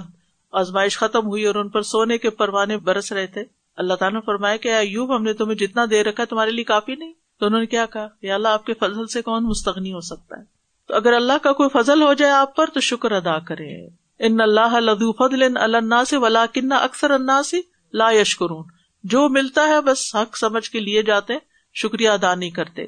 آزمائش 0.52 0.98
ختم 0.98 1.28
ہوئی 1.28 1.46
اور 1.46 1.56
ان 1.56 1.70
پر 1.70 1.82
سونے 1.82 2.18
کے 2.18 2.30
پروانے 2.30 2.78
برس 2.78 3.12
رہے 3.12 3.28
تھے، 3.28 3.44
اللہ 3.78 3.94
تعالیٰ 3.94 4.20
نے 4.20 4.26
فرمایا 4.26 4.58
کہ 4.58 4.74
ایوب، 4.74 5.16
ہم 5.16 5.24
نے 5.24 5.34
تمہیں 5.34 5.56
جتنا 5.56 5.86
دے 5.90 6.04
رکھا 6.04 6.24
تمہارے 6.26 6.52
لیے 6.52 6.64
کافی 6.64 6.96
نہیں۔ 6.96 7.14
تو 7.40 7.46
انہوں 7.46 7.60
نے 7.60 7.66
کیا 7.66 7.86
کہا؟ 7.86 8.08
یا 8.22 8.36
اللہ، 8.36 8.48
آپ 8.48 8.66
کے 8.66 8.74
فضل 8.74 9.08
سے 9.08 9.22
کون 9.22 9.44
مستغنی 9.44 9.94
ہو 9.94 10.00
سکتا 10.00 10.40
ہے؟ 10.40 10.44
تو 10.88 10.96
اگر 10.96 11.14
اللہ 11.14 11.34
کا 11.42 11.54
کوئی 11.54 11.70
فضل 11.70 12.02
ہو 12.02 12.14
جائے 12.14 12.32
آپ 12.32 12.56
پر، 12.56 12.66
تو 12.74 12.80
شکر 12.80 13.12
ادا 13.12 13.40
کرے 13.40 14.03
ان 14.20 14.42
اللہ 14.42 14.80
لدو 14.80 15.12
فضل 15.12 15.58
اللہ 15.58 16.04
سے 16.08 16.18
ولا 16.18 16.46
کن 16.54 16.72
اکثر 16.72 17.12
اللہ 17.12 17.42
سے 17.42 17.58
لا 17.94 18.12
یشکرون۔ 18.12 18.66
جو 19.04 19.30
ملتا 19.30 19.68
ہے 19.68 19.82
بس 19.82 20.16
حق 20.16 20.38
سمجھ 20.38 20.70
کے 20.70 20.80
لیے 20.80 21.04
جاتے، 21.04 21.34
شکریہ 21.74 22.10
ادا 22.10 22.36
نہیں 22.36 22.50
کرتے۔ 22.50 22.86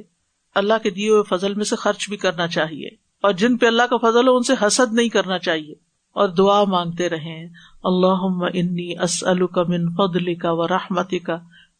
اللہ 0.55 0.73
کے 0.83 0.89
دیے 0.89 1.09
ہوئے 1.09 1.23
فضل 1.23 1.53
میں 1.53 1.65
سے 1.65 1.75
خرچ 1.75 2.09
بھی 2.09 2.17
کرنا 2.17 2.47
چاہیے۔ 2.47 2.88
اور 3.21 3.31
جن 3.31 3.57
پہ 3.57 3.65
اللہ 3.65 3.83
کا 3.83 3.97
فضل 3.97 4.27
ہو، 4.27 4.35
ان 4.35 4.43
سے 4.43 4.53
حسد 4.67 4.93
نہیں 4.93 5.09
کرنا 5.09 5.39
چاہیے۔ 5.39 5.73
اور 6.13 6.29
دعا 6.29 6.63
مانگتے 6.63 7.09
رہے 7.09 7.45
اللہ 7.83 8.47
انی 8.53 8.97
اسل 8.97 9.47
کا 9.47 9.63
من 9.63 9.93
فضل 9.93 10.35
کا 10.35 10.51
و 10.51 10.67
رحمتی 10.67 11.19
کا 11.19 11.38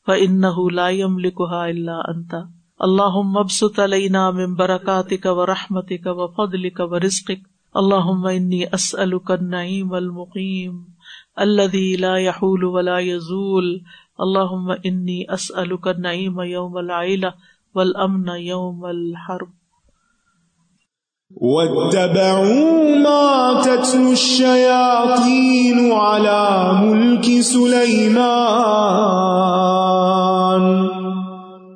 ان 0.08 0.42
لا 0.72 0.90
يملكها 0.90 1.62
اللہ 1.62 1.92
انتا 1.92 2.38
اللہ 2.80 3.40
مبسط 3.40 3.80
علینا 3.80 4.32
من 4.32 4.54
برکاتک 4.54 5.28
و 5.30 5.46
رحمتک 5.46 6.08
و 6.08 6.28
فضلک 6.28 6.80
و 6.80 7.00
رزقک۔ 7.00 7.55
اللہم 7.76 8.26
انی 8.26 8.64
اسألک 8.72 9.32
النعیم 9.32 9.94
المقیم 9.94 10.78
الذي 11.38 11.96
لا 11.96 12.16
يحول 12.18 12.64
ولا 12.76 12.98
يزول 13.00 13.68
اللہم 14.20 14.72
انی 14.84 15.22
اسألک 15.30 15.88
النعیم 15.88 16.40
یوم 16.46 16.78
العیلہ 16.78 17.32
والامن 17.76 18.30
یوم 18.38 18.86
الحرب 18.86 19.54
واتبعوا 21.42 22.98
ما 22.98 23.62
تتلو 23.62 24.12
الشياطين 24.12 25.92
على 25.92 26.72
ملك 26.82 27.42
سليمان 27.42 28.86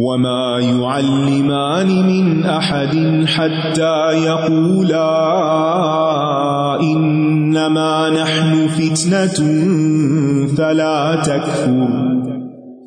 وما 0.00 0.58
يعلمان 0.60 1.88
من 2.06 2.44
أحد 2.44 3.24
حتى 3.26 4.24
يقولا 4.24 5.10
إنما 6.80 8.10
نحن 8.10 8.66
فتنة 8.68 9.38
فلا 10.56 11.14
تكفر 11.14 11.88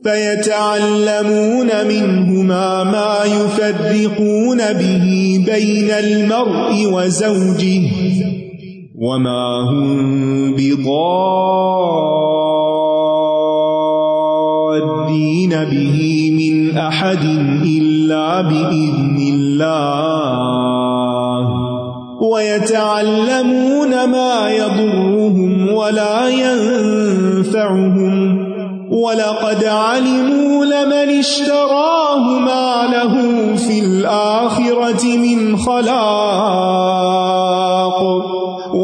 فيتعلمون 0.04 1.68
منهما 1.88 2.84
ما 2.84 3.16
يفرقون 3.26 4.58
به 4.58 5.06
بين 5.46 5.90
المرء 5.90 6.86
وزوجه 6.94 7.82
وما 8.96 9.70
هم 9.70 10.56
بضادين 10.56 12.53
أحد 16.88 17.26
إلا 17.66 18.42
بإذن 18.42 19.18
الله. 19.34 20.34
ويتعلمون 22.22 23.90
ما 24.10 24.50
يضرهم 24.50 25.74
ولا 25.74 26.30
ينفعهم. 26.30 27.74
ولقد 28.92 29.64
علموا 29.64 30.66
لمن 30.66 31.20
اشتراه 31.20 32.40
ما 32.40 32.88
له 32.94 33.16
في 33.56 33.80
الآخرة 33.80 35.18
من 35.18 35.58
خلاق. 35.58 37.23